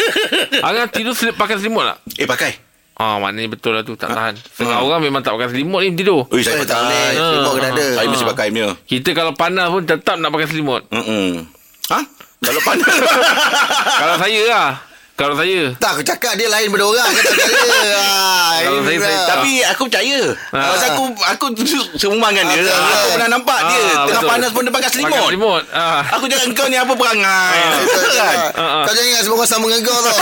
Angah 0.66 0.86
tidur 0.88 1.14
selip, 1.14 1.34
pakai 1.34 1.56
selimut 1.56 1.82
tak? 1.84 1.98
Eh, 2.16 2.26
pakai. 2.26 2.52
Ah, 2.94 3.18
maknanya 3.18 3.50
betul 3.50 3.74
lah 3.74 3.82
tu. 3.82 3.94
Tak 3.94 4.06
tahan. 4.08 4.34
Setengah 4.38 4.78
orang 4.80 5.00
memang 5.00 5.18
tak 5.18 5.34
pakai 5.34 5.50
selimut 5.50 5.82
ni 5.82 5.94
tidur. 5.94 6.26
Ui, 6.28 6.42
saya 6.42 6.58
Eh, 6.58 6.64
tak 6.64 6.78
boleh 6.80 7.06
Selimut 7.12 7.52
kena 7.52 7.68
ada 7.70 7.86
Saya 7.92 8.06
mesti 8.06 8.26
pakai 8.26 8.46
punya. 8.50 8.68
Kita 8.84 9.08
kalau 9.12 9.32
panas 9.34 9.66
pun 9.68 9.82
tetap 9.82 10.16
nak 10.18 10.30
pakai 10.30 10.46
selimut. 10.46 10.82
Hmm. 10.90 11.46
Ha? 11.88 11.98
Kalau 12.40 12.60
panas. 12.60 12.90
kalau 14.02 14.14
saya 14.16 14.40
lah. 14.46 14.68
Kalau 15.14 15.38
saya. 15.38 15.70
Tak 15.78 15.90
aku 15.94 16.02
cakap 16.02 16.34
dia 16.34 16.50
lain 16.50 16.66
benda 16.68 16.84
orang 16.84 17.06
Kau 17.06 17.22
tak 17.22 17.46
percaya 17.46 17.70
ah, 18.02 18.54
Kalau 18.58 18.80
saya- 18.82 18.98
saya 18.98 19.18
Tapi 19.30 19.50
aku 19.62 19.82
percaya. 19.86 20.18
Ah. 20.50 20.74
Pasal 20.74 20.88
aku 20.90 21.02
aku 21.14 21.44
dengan 21.54 22.44
dia. 22.50 22.58
Ah, 22.58 22.66
betul, 22.66 22.74
Aku 22.74 23.06
pernah 23.14 23.30
nampak 23.30 23.58
dia 23.64 23.78
Ah, 23.78 23.86
tengah 24.04 24.10
betul. 24.18 24.26
panas 24.28 24.50
pun 24.50 24.60
dia 24.60 24.72
pakai 24.74 24.90
selimut. 24.90 25.14
Pakai 25.14 25.28
selimut. 25.30 25.62
Ah. 25.70 26.00
Aku 26.10 26.24
cakap 26.26 26.44
engkau 26.44 26.66
ni 26.66 26.74
apa 26.74 26.92
perangai? 26.92 27.54
Betul, 27.78 28.02
betul. 28.02 28.16
Kan? 28.16 28.36
Ah, 28.36 28.58
ah. 28.58 28.82
Kau 28.82 28.92
jangan 28.92 29.08
ingat 29.08 29.22
semua 29.22 29.36
orang 29.36 29.46
sama 29.48 29.64
dengan 29.64 29.82
kau 29.84 29.98
tau 30.00 30.14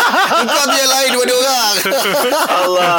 Kau 0.50 0.64
dia 0.68 0.84
lain 0.88 1.08
daripada 1.08 1.32
orang 1.36 1.74
Allah. 2.50 2.94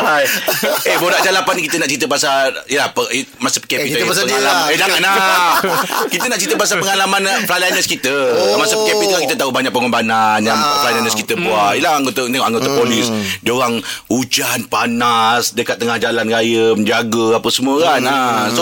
eh, 0.87 0.95
borak 0.97 1.19
jalapan 1.19 1.53
ni 1.53 1.61
kita 1.67 1.75
nak 1.77 1.89
cerita 1.89 2.05
pasal 2.07 2.39
ya 2.65 2.87
apa 2.87 3.01
eh, 3.11 3.27
masa 3.37 3.59
PKP 3.59 3.91
Eh, 3.91 3.97
eh, 3.97 4.07
pasal 4.07 4.23
dia 4.23 4.39
lah. 4.39 4.71
Eh, 4.71 4.79
jangan 4.79 4.99
lah. 5.01 5.59
kita 6.07 6.25
nak 6.27 6.39
cerita 6.39 6.55
pasal 6.55 6.79
pengalaman 6.79 7.21
eh, 7.21 7.37
flyliners 7.43 7.83
kita. 7.85 8.13
Oh. 8.39 8.55
Masa 8.55 8.79
PKP 8.79 9.01
tu 9.03 9.13
kan 9.13 9.23
kita 9.25 9.35
tahu 9.35 9.51
banyak 9.51 9.69
pengorbanan 9.69 10.39
yang 10.39 10.55
Ah. 10.55 10.79
flyliners 10.81 11.11
kita 11.13 11.33
buat. 11.45 11.73
Yalah 11.77 11.93
anggota 12.01 12.21
tengok 12.29 12.47
anggota 12.47 12.69
polis. 12.77 13.07
Dia 13.41 13.51
orang 13.53 13.81
hujan 14.07 14.69
panas 14.69 15.53
dekat 15.57 15.81
tengah 15.81 15.97
jalan 15.97 16.27
raya 16.29 16.77
menjaga 16.77 17.41
apa 17.41 17.49
semua 17.49 17.75
kan. 17.81 18.01
Ha. 18.05 18.49
So 18.53 18.61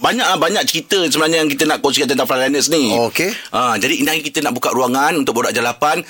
banyak 0.00 0.26
banyak 0.40 0.64
cerita 0.64 1.04
sebenarnya 1.08 1.44
yang 1.44 1.50
kita 1.52 1.68
nak 1.68 1.84
kongsikan 1.84 2.08
tentang 2.08 2.28
flyliners 2.28 2.72
ni. 2.72 2.92
Okey. 3.10 3.30
Ha, 3.52 3.76
jadi 3.76 4.00
ini 4.00 4.24
kita 4.24 4.40
nak 4.40 4.56
buka 4.56 4.72
ruangan 4.72 5.12
untuk 5.16 5.36
borak 5.36 5.52
jalapan 5.52 6.00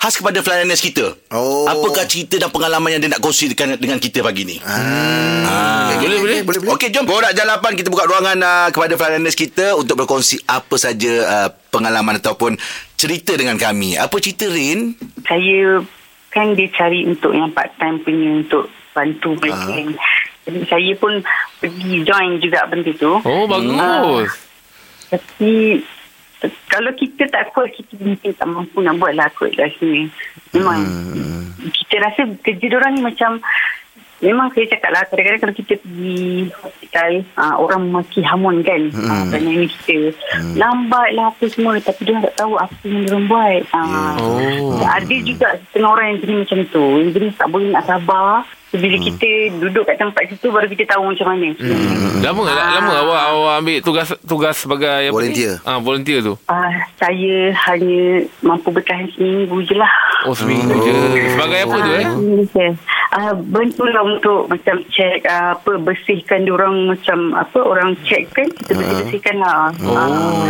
khas 0.00 0.16
kepada 0.16 0.40
flyliners 0.40 0.80
kita. 0.80 1.12
Oh. 1.28 1.68
Apakah 1.68 2.08
cerita 2.08 2.40
dan 2.40 2.48
pengalaman 2.48 2.96
yang 2.96 3.00
dia 3.04 3.12
nak 3.12 3.20
kongsikan 3.20 3.76
dengan 3.76 4.00
kita 4.00 4.24
pagi 4.24 4.48
ni? 4.48 4.56
Ah. 4.64 5.92
Boleh, 6.00 6.16
boleh. 6.16 6.40
Boleh 6.40 6.58
boleh 6.64 6.72
Okey, 6.72 6.88
jom 6.88 7.04
borak 7.04 7.36
jalapan 7.36 7.76
kita 7.76 7.92
buka 7.92 8.08
ruangan 8.08 8.38
uh, 8.40 8.68
kepada 8.72 8.96
flyliners 8.96 9.36
kita 9.36 9.76
untuk 9.76 10.00
berkongsi 10.00 10.40
apa 10.48 10.72
saja 10.80 11.12
uh, 11.28 11.48
pengalaman 11.68 12.16
ataupun 12.16 12.56
cerita 13.00 13.32
dengan 13.32 13.56
kami. 13.56 13.96
Apa 13.96 14.20
cerita 14.20 14.44
Rin? 14.44 14.92
saya 15.24 15.80
kan 16.28 16.52
dia 16.52 16.68
cari 16.76 17.08
untuk 17.08 17.32
yang 17.32 17.48
part 17.56 17.72
time 17.80 17.96
punya 18.04 18.44
untuk 18.44 18.68
bantu 18.92 19.38
mereka. 19.40 19.72
Jadi 20.44 20.60
saya 20.68 20.92
pun 21.00 21.24
pergi 21.62 22.04
join 22.04 22.36
juga 22.44 22.68
benda 22.68 22.92
tu. 22.92 23.16
Oh, 23.24 23.44
bagus. 23.48 24.36
Tapi 25.08 25.80
kalau 26.68 26.92
kita 26.96 27.28
tak 27.28 27.52
kuat 27.52 27.72
kita 27.76 28.00
mungkin 28.00 28.30
tak 28.32 28.48
mampu 28.48 28.80
nak 28.80 28.96
buat 28.96 29.12
lah 29.12 29.28
kot 29.36 29.52
kat 29.52 29.68
sini 29.76 30.08
memang 30.56 30.80
kita 31.68 32.00
rasa 32.00 32.24
kerja 32.40 32.66
orang 32.80 32.96
ni 32.96 33.02
macam 33.04 33.36
Memang 34.20 34.52
saya 34.52 34.68
cakap 34.68 34.90
lah 34.92 35.02
Kadang-kadang 35.08 35.40
kalau 35.40 35.54
kita 35.56 35.74
pergi 35.80 36.48
Hospital 36.60 37.10
uh, 37.40 37.54
Orang 37.56 37.82
maki 37.88 38.20
hamun 38.20 38.60
kan? 38.60 38.92
Hmm. 38.92 39.08
uh, 39.08 39.24
Tanya 39.32 39.52
ni 39.56 39.66
kita. 39.66 40.12
Hmm. 40.36 40.54
Lambat 40.60 41.08
lah 41.16 41.32
apa 41.32 41.44
semua 41.48 41.80
Tapi 41.80 42.00
dia 42.04 42.20
tak 42.20 42.34
tahu 42.36 42.52
Apa 42.56 42.84
yang 42.84 43.04
dia 43.08 43.18
buat. 43.24 43.60
Uh, 43.72 43.88
Oh. 44.20 44.76
Ada 44.80 45.16
juga 45.24 45.56
Setengah 45.70 45.90
orang 45.90 46.06
yang 46.12 46.18
jenis 46.20 46.38
macam 46.44 46.60
tu. 46.68 46.84
Yang 47.00 47.10
jenis 47.16 47.32
tak 47.36 47.48
boleh 47.48 47.68
nak 47.72 47.84
sabar 47.88 48.44
Bila 48.70 48.92
Hmm. 48.92 49.04
kita 49.04 49.30
Duduk 49.58 49.82
kat 49.82 49.96
tempat 49.96 50.22
situ 50.26 50.46
Baru 50.46 50.66
kita 50.66 50.84
tahu 50.88 51.08
macam 51.08 51.26
mana 51.28 51.48
Hmm. 51.52 52.20
Lama 52.20 52.42
ah. 52.44 52.76
lama 52.76 52.92
awak 52.98 53.22
awak 53.28 53.54
ambil 53.58 53.78
tugas 53.80 54.08
tugas 54.22 54.54
sebagai 54.56 55.08
Volunteer. 55.08 55.56
Ah 55.62 55.78
volunteer 55.78 56.20
tu. 56.20 56.34
uh, 56.36 56.70
Saya 56.94 57.34
hanya 57.66 58.02
Mampu 58.40 58.68
bertahan 58.68 59.08
seminggu 59.10 59.58
je 59.60 59.74
lah 59.74 59.90
Oh 60.22 60.32
seminggu 60.32 60.70
je. 60.76 60.92
Sebagai 61.30 61.58
apa 61.62 61.76
tu 61.78 61.90
eh? 61.92 62.06
Okay. 62.46 62.70
Uh, 63.10 63.34
bantulah 63.44 64.06
untuk 64.06 64.46
macam 64.46 64.78
cek 64.86 65.24
uh, 65.24 65.50
apa 65.52 65.72
bersihkan 65.76 66.46
orang 66.46 66.86
macam 66.86 67.34
apa 67.34 67.58
orang 67.58 67.98
cek 68.00 68.30
kan 68.30 68.46
kita 68.48 68.70
bersih-bersihkan 68.70 69.34
lah 69.36 69.66
oh. 69.82 69.90
uh, 69.90 70.46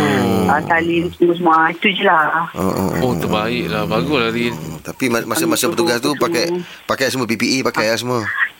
uh, 0.47 0.61
tali 0.61 1.09
semua 1.09 1.33
semua 1.33 1.57
itu 1.69 1.89
je 1.89 2.03
lah 2.03 2.45
Oh, 2.51 2.61
oh, 2.61 2.69
oh. 2.69 2.89
Oh 3.01 3.13
terbaik 3.15 3.65
lah 3.65 3.87
Bagus 3.87 4.13
lah 4.15 4.29
Rin 4.29 4.53
Tapi 4.79 5.07
ma- 5.07 5.25
masa-masa 5.25 5.65
bertugas 5.65 5.97
tu 5.97 6.13
pakai 6.15 6.53
pakai 6.85 7.07
semua 7.07 7.25
PPE 7.25 7.61
pakai 7.63 7.85
lah 7.87 7.97
semua. 7.97 8.10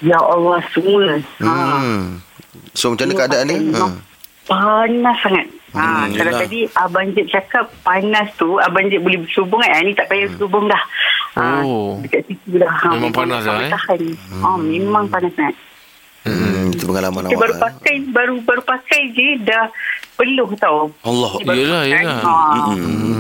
Ya 0.01 0.17
Allah 0.17 0.59
semua 0.69 1.17
ha. 1.39 1.53
Hmm. 1.77 2.19
So 2.73 2.89
macam 2.89 3.05
mana 3.05 3.17
keadaan 3.17 3.45
ni? 3.47 3.57
Ha. 3.71 3.87
panas 4.43 5.17
sangat 5.19 5.47
Ha, 5.71 5.79
Hmm, 6.03 6.11
kalau 6.11 6.35
yelah. 6.35 6.41
tadi 6.43 6.59
Abang 6.75 7.07
Jeb 7.09 7.31
cakap 7.31 7.71
panas 7.79 8.27
tu 8.35 8.59
Abang 8.59 8.83
Jeb 8.85 8.99
boleh 8.99 9.23
berselubung 9.23 9.63
kan 9.63 9.79
Ni 9.79 9.95
tak 9.95 10.03
payah 10.05 10.27
berselubung 10.27 10.67
dah 10.67 10.83
ha, 11.33 11.63
Oh. 11.63 11.95
Dekat 11.97 12.27
situ 12.27 12.59
dah 12.59 12.67
ha, 12.67 12.91
Memang 12.91 13.07
panas 13.09 13.39
tak 13.39 13.55
lah, 13.55 13.61
eh? 13.61 13.71
tahan. 13.71 14.01
ha, 14.35 14.59
Memang 14.59 15.07
panas 15.07 15.31
sangat 15.31 15.55
Hmm, 16.21 16.69
itu 16.69 16.83
pengalaman 16.83 17.23
Kita 17.23 17.33
awak. 17.33 17.39
baru 17.39 17.53
pakai 17.57 17.95
baru 18.05 18.35
baru 18.43 18.61
pakai 18.61 19.01
je 19.09 19.27
dah 19.41 19.65
peluh 20.13 20.49
tau. 20.55 20.91
Allah. 21.01 21.31
Yelah, 21.41 21.81
pakai, 21.83 21.89
yelah. 21.97 22.19
Ha, 22.19 22.33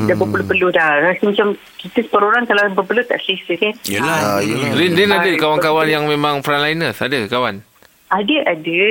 Dah 0.03 0.15
berpeluh-peluh 0.15 0.69
dah. 0.69 0.89
Rasa 1.01 1.23
macam 1.23 1.47
kita 1.75 1.99
separuh 2.01 2.27
orang 2.27 2.45
kalau 2.45 2.61
berpeluh 2.73 3.03
tak 3.03 3.19
selesa 3.19 3.53
kan. 3.55 3.73
Yelah. 3.83 4.17
Ah, 4.17 4.39
yelah. 4.39 4.69
Rin, 4.73 4.91
Rin 4.93 5.09
ada 5.09 5.23
Ah, 5.23 5.35
kawan-kawan 5.35 5.85
yang 5.85 6.03
memang 6.05 6.39
frontliners 6.39 6.97
Ada 6.97 7.25
kawan 7.25 7.61
Ada 8.07 8.37
ada. 8.45 8.81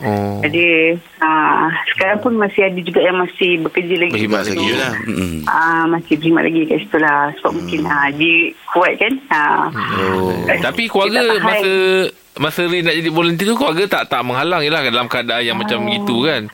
Oh 0.00 0.38
Ada. 0.40 0.68
Ha, 1.18 1.30
sekarang 1.88 2.18
pun 2.20 2.32
masih 2.34 2.62
ada 2.64 2.78
juga 2.78 3.00
yang 3.00 3.16
masih 3.16 3.58
bekerja 3.60 3.94
lagi. 3.96 4.12
Berkhidmat 4.14 4.42
lagi. 4.44 4.64
Yelah. 4.64 4.92
Mm-mm. 5.02 5.32
Ah 5.44 5.84
masih 5.86 6.14
berkhidmat 6.16 6.42
lagi 6.44 6.60
kat 6.64 6.78
situ 6.80 6.98
lah. 6.98 7.20
Sebab 7.36 7.48
Hmm. 7.48 7.58
mungkin 7.58 7.80
ah, 7.84 8.08
dia 8.12 8.36
kuat 8.68 8.92
kan. 8.96 9.12
Ha. 9.28 9.42
Oh. 10.14 10.30
Tapi 10.46 10.82
keluarga 10.86 11.20
masa 11.38 11.72
Masa 12.32 12.64
Rin 12.64 12.80
nak 12.80 12.96
jadi 12.96 13.12
volunteer 13.12 13.44
tu 13.44 13.60
Keluarga 13.60 13.84
tak 13.86 14.08
tak 14.08 14.24
menghalang 14.24 14.64
je 14.64 14.72
lah 14.72 14.80
Dalam 14.80 15.04
keadaan 15.04 15.44
yang 15.44 15.52
macam 15.52 15.84
Oh. 15.84 15.88
gitu 15.90 16.16
kan 16.24 16.48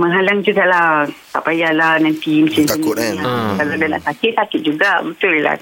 Menghalang 0.00 0.40
jugalah 0.40 1.04
Tak 1.28 1.42
payahlah 1.42 2.00
nanti 2.00 2.40
macam 2.40 2.64
Takut 2.64 2.96
ni. 2.96 3.04
kan? 3.04 3.14
Ha, 3.18 3.28
Hmm. 3.30 3.54
Kalau 3.54 3.74
dah 3.76 3.88
nak 3.90 4.02
sakit 4.02 4.32
Sakit 4.34 4.60
juga 4.62 4.90
Betul 5.02 5.34
lah 5.40 5.56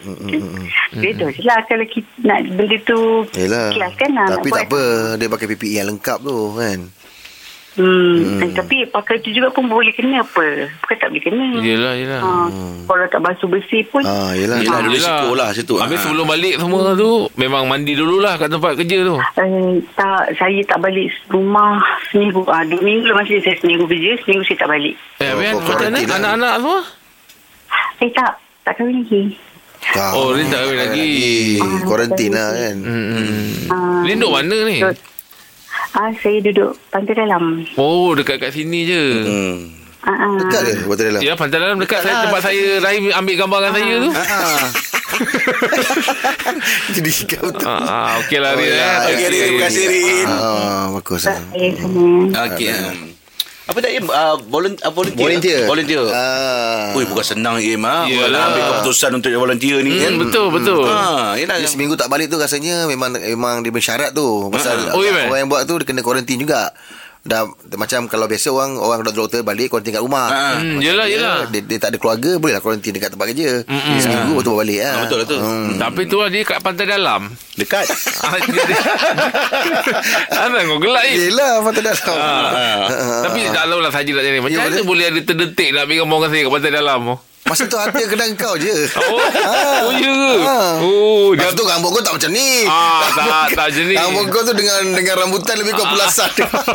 Beda 0.95 1.27
je 1.29 1.43
lah 1.43 1.59
Kalau 1.65 1.85
kita 1.85 2.09
nak 2.23 2.39
benda 2.49 2.77
tu 2.81 3.01
Yelah. 3.35 3.69
Ikhlas 3.69 3.93
kan 3.95 4.11
lah, 4.13 4.27
Tapi 4.31 4.49
tak 4.49 4.65
buat. 4.65 4.65
apa. 4.71 4.83
Dia 5.17 5.29
pakai 5.29 5.47
PPE 5.49 5.75
yang 5.75 5.89
lengkap 5.89 6.19
tu 6.21 6.37
kan. 6.55 6.79
Hmm. 7.79 8.43
Hmm. 8.43 8.53
Tapi 8.53 8.77
pakai 8.85 9.17
tu 9.19 9.31
juga 9.31 9.49
pun 9.49 9.65
Boleh 9.65 9.91
kena 9.91 10.21
apa 10.21 10.45
Bukan 10.77 10.97
tak 10.97 11.09
boleh 11.09 11.23
kena 11.23 11.45
Yelah 11.59 11.95
yelah 11.95 12.21
ha, 12.21 12.51
Kalau 12.83 13.07
tak 13.07 13.21
basuh 13.21 13.47
bersih 13.47 13.87
pun 13.87 14.03
Ah, 14.03 14.31
yelah. 14.33 14.59
Yelah, 14.59 14.77
ada 14.77 14.89
Yelah. 14.89 14.95
risiko 15.17 15.29
lah 15.33 15.49
situ. 15.51 15.75
Habis 15.77 15.97
Ah. 15.97 16.03
sebelum 16.05 16.27
balik 16.27 16.55
semua 16.57 16.93
tu 16.93 17.11
Memang 17.35 17.65
mandi 17.65 17.93
dululah 17.93 18.35
Kat 18.35 18.49
tempat 18.49 18.75
kerja 18.75 18.99
tu 19.03 19.17
Eh, 19.17 19.79
tak, 19.93 20.35
saya 20.35 20.61
tak 20.65 20.79
balik 20.79 21.07
rumah 21.29 21.79
seminggu. 22.09 22.43
Ah, 22.45 22.63
dua 22.63 22.81
minggu 22.81 23.07
lah 23.07 23.17
masih 23.17 23.39
saya 23.39 23.55
seminggu 23.57 23.87
kerja, 23.87 24.19
seminggu 24.19 24.43
saya 24.43 24.59
tak 24.59 24.71
balik. 24.71 24.95
Eh 25.19 25.31
Oh, 25.31 25.39
macam 25.39 25.55
mana 25.55 25.63
quarantine 25.63 26.05
lah. 26.05 26.17
Anak-anak 26.19 26.53
semua 26.57 26.81
Eh 27.99 28.11
tak, 28.13 28.33
tak 28.63 28.73
kahwin 28.75 28.97
lagi. 28.99 29.23
Ah, 29.91 30.11
Oh, 30.13 30.31
Rin 30.31 30.47
tak 30.47 30.61
kahwin 30.61 30.79
lagi. 30.81 31.11
Kuarantin 31.83 32.31
lah 32.31 32.51
kan. 32.53 32.77
Hmm. 32.79 33.47
Ah, 33.69 34.03
Rin 34.03 34.17
duduk 34.17 34.33
mana 34.33 34.57
ni 34.65 34.79
Ah, 35.91 36.13
saya 36.15 36.39
duduk 36.41 36.77
pantai 36.89 37.15
dalam. 37.15 37.65
Oh 37.75 38.13
dekat 38.13 38.39
kat 38.39 38.51
sini 38.51 38.85
je 38.85 39.03
Hmm. 39.25 39.57
Ah, 39.99 40.15
ah. 40.15 40.37
Dekat 40.39 40.61
ke 40.63 40.73
Buat 40.85 40.99
dalam? 41.01 41.21
Ya 41.21 41.33
pantai 41.35 41.59
dalam 41.59 41.77
dekat 41.77 42.01
saya 42.01 42.23
tempat 42.23 42.41
saya 42.41 42.79
Rahim 42.79 43.11
ambil 43.11 43.35
gambar 43.37 43.59
dengan 43.61 43.73
saya 43.75 43.95
tu. 43.99 44.11
Ah. 44.15 44.63
Jadi 46.95 47.11
kau 47.27 47.49
tu. 47.51 47.67
Ah, 47.67 47.81
ah 47.83 48.11
okey 48.23 48.39
lah 48.39 48.53
Oh, 48.53 48.61
Rin. 48.61 48.71
ya. 48.71 48.79
eh. 48.79 48.97
Okey, 49.11 49.27
Rin. 49.27 49.41
Terima 49.43 49.61
kasih, 49.67 49.85
Rin. 49.87 50.27
Ah, 50.27 50.83
bagus 50.95 51.23
lah. 51.25 51.41
Saya 51.43 51.69
sana. 51.75 52.05
Okey. 52.47 52.71
Apa 53.69 53.79
dah 53.79 53.91
Im? 53.93 54.09
Uh, 54.09 54.37
volunteer, 54.49 54.81
uh, 54.81 54.93
volunteer. 54.93 55.21
Volunteer. 55.21 55.61
Volunteer. 55.69 56.01
Ah. 56.09 56.97
Ui, 56.97 57.05
bukan 57.05 57.21
senang 57.23 57.61
Im. 57.61 57.85
Ha? 57.85 58.09
Yelah. 58.09 58.43
Ambil 58.49 58.63
keputusan 58.75 59.11
untuk 59.13 59.29
jadi 59.29 59.37
volunteer 59.37 59.77
ni. 59.85 59.93
kan? 59.95 60.17
Hmm, 60.17 60.21
betul 60.25 60.47
betul. 60.49 60.89
Ha, 60.89 61.37
yelah. 61.37 61.61
Dia 61.61 61.69
seminggu 61.69 61.93
tak 61.93 62.09
balik 62.09 62.33
tu 62.33 62.41
rasanya 62.41 62.89
memang 62.89 63.13
memang 63.13 63.61
dia 63.61 63.69
bersyarat 63.69 64.17
tu. 64.17 64.49
Pasal 64.49 64.89
Oh, 64.97 65.05
ya, 65.05 65.13
man? 65.13 65.29
orang 65.29 65.41
yang 65.45 65.51
buat 65.53 65.69
tu 65.69 65.77
dia 65.77 65.85
kena 65.85 66.01
kuarantin 66.01 66.41
juga. 66.41 66.73
Dah 67.21 67.45
macam 67.75 68.07
kalau 68.07 68.25
biasa 68.25 68.49
orang 68.49 68.75
orang 68.75 69.03
doktor 69.03 69.23
doktor 69.23 69.39
balik 69.43 69.69
kuarantin 69.69 69.93
kat 69.93 70.01
rumah. 70.01 70.27
Ha. 70.27 70.39
Hmm, 70.57 70.75
Macam 70.75 70.81
yelah, 70.81 71.05
dia, 71.05 71.15
yelah. 71.15 71.37
Dia, 71.47 71.61
dia 71.61 71.77
tak 71.77 71.91
ada 71.91 71.97
keluarga 71.97 72.37
bolehlah 72.37 72.59
kuarantin 72.59 72.91
dekat 72.91 73.11
tempat 73.11 73.27
kerja. 73.29 73.63
Mm-mm. 73.65 73.97
Seminggu 73.99 74.33
betul 74.35 74.55
balik 74.55 74.79
lah. 74.79 74.89
Ah, 74.89 74.99
betul 75.05 75.17
lah 75.19 75.27
tu. 75.27 75.37
Hmm. 75.37 75.77
Tapi 75.77 76.01
tu 76.05 76.17
lah 76.17 76.29
dia 76.29 76.41
kat 76.43 76.59
pantai 76.59 76.85
dalam. 76.85 77.21
Dekat. 77.53 77.85
Ah, 78.23 78.33
Anak 80.47 80.61
kau 80.65 80.79
gelak 80.79 81.03
ni. 81.05 81.13
Yelah 81.29 81.61
pantai 81.61 81.83
dalam. 81.83 81.99
Ah. 82.09 82.87
Tapi 83.29 83.39
tak 83.47 83.65
tahu 83.67 83.81
lah 83.81 83.91
saja 83.91 84.11
nak 84.11 84.23
jadi. 84.23 84.39
Macam 84.39 84.55
Ya, 84.55 84.61
mana 84.61 84.73
boleh. 84.73 84.87
boleh 84.87 85.05
ada 85.07 85.21
terdetik 85.23 85.69
nak 85.71 85.85
gambar 85.85 86.17
dengan 86.17 86.29
saya 86.29 86.41
kat 86.41 86.53
pantai 86.53 86.73
dalam 86.73 86.99
tu? 87.05 87.17
Masa 87.49 87.65
tu 87.65 87.75
hati 87.75 88.05
kena 88.05 88.29
kau 88.35 88.55
je. 88.55 88.69
Oh, 88.95 89.17
oh 89.17 89.91
ya 89.91 90.13
ke? 90.13 90.31
Ah. 90.39 90.75
Oh, 90.79 91.33
Masa 91.33 91.49
dia 91.49 91.49
tu 91.51 91.65
rambut 91.65 91.91
kau 91.91 92.01
tak 92.01 92.15
macam 92.15 92.31
ni. 92.31 92.65
Ah, 92.65 93.09
tak- 93.11 93.51
tak 93.51 93.65
macam 93.73 93.85
ni. 93.85 93.95
Rambut 93.95 94.25
kau 94.29 94.43
tu 94.43 94.53
dengan 94.53 94.81
dengan 94.93 95.15
rambutan 95.19 95.57
lebih 95.57 95.73
kau 95.73 95.87
pulasan. 95.87 96.29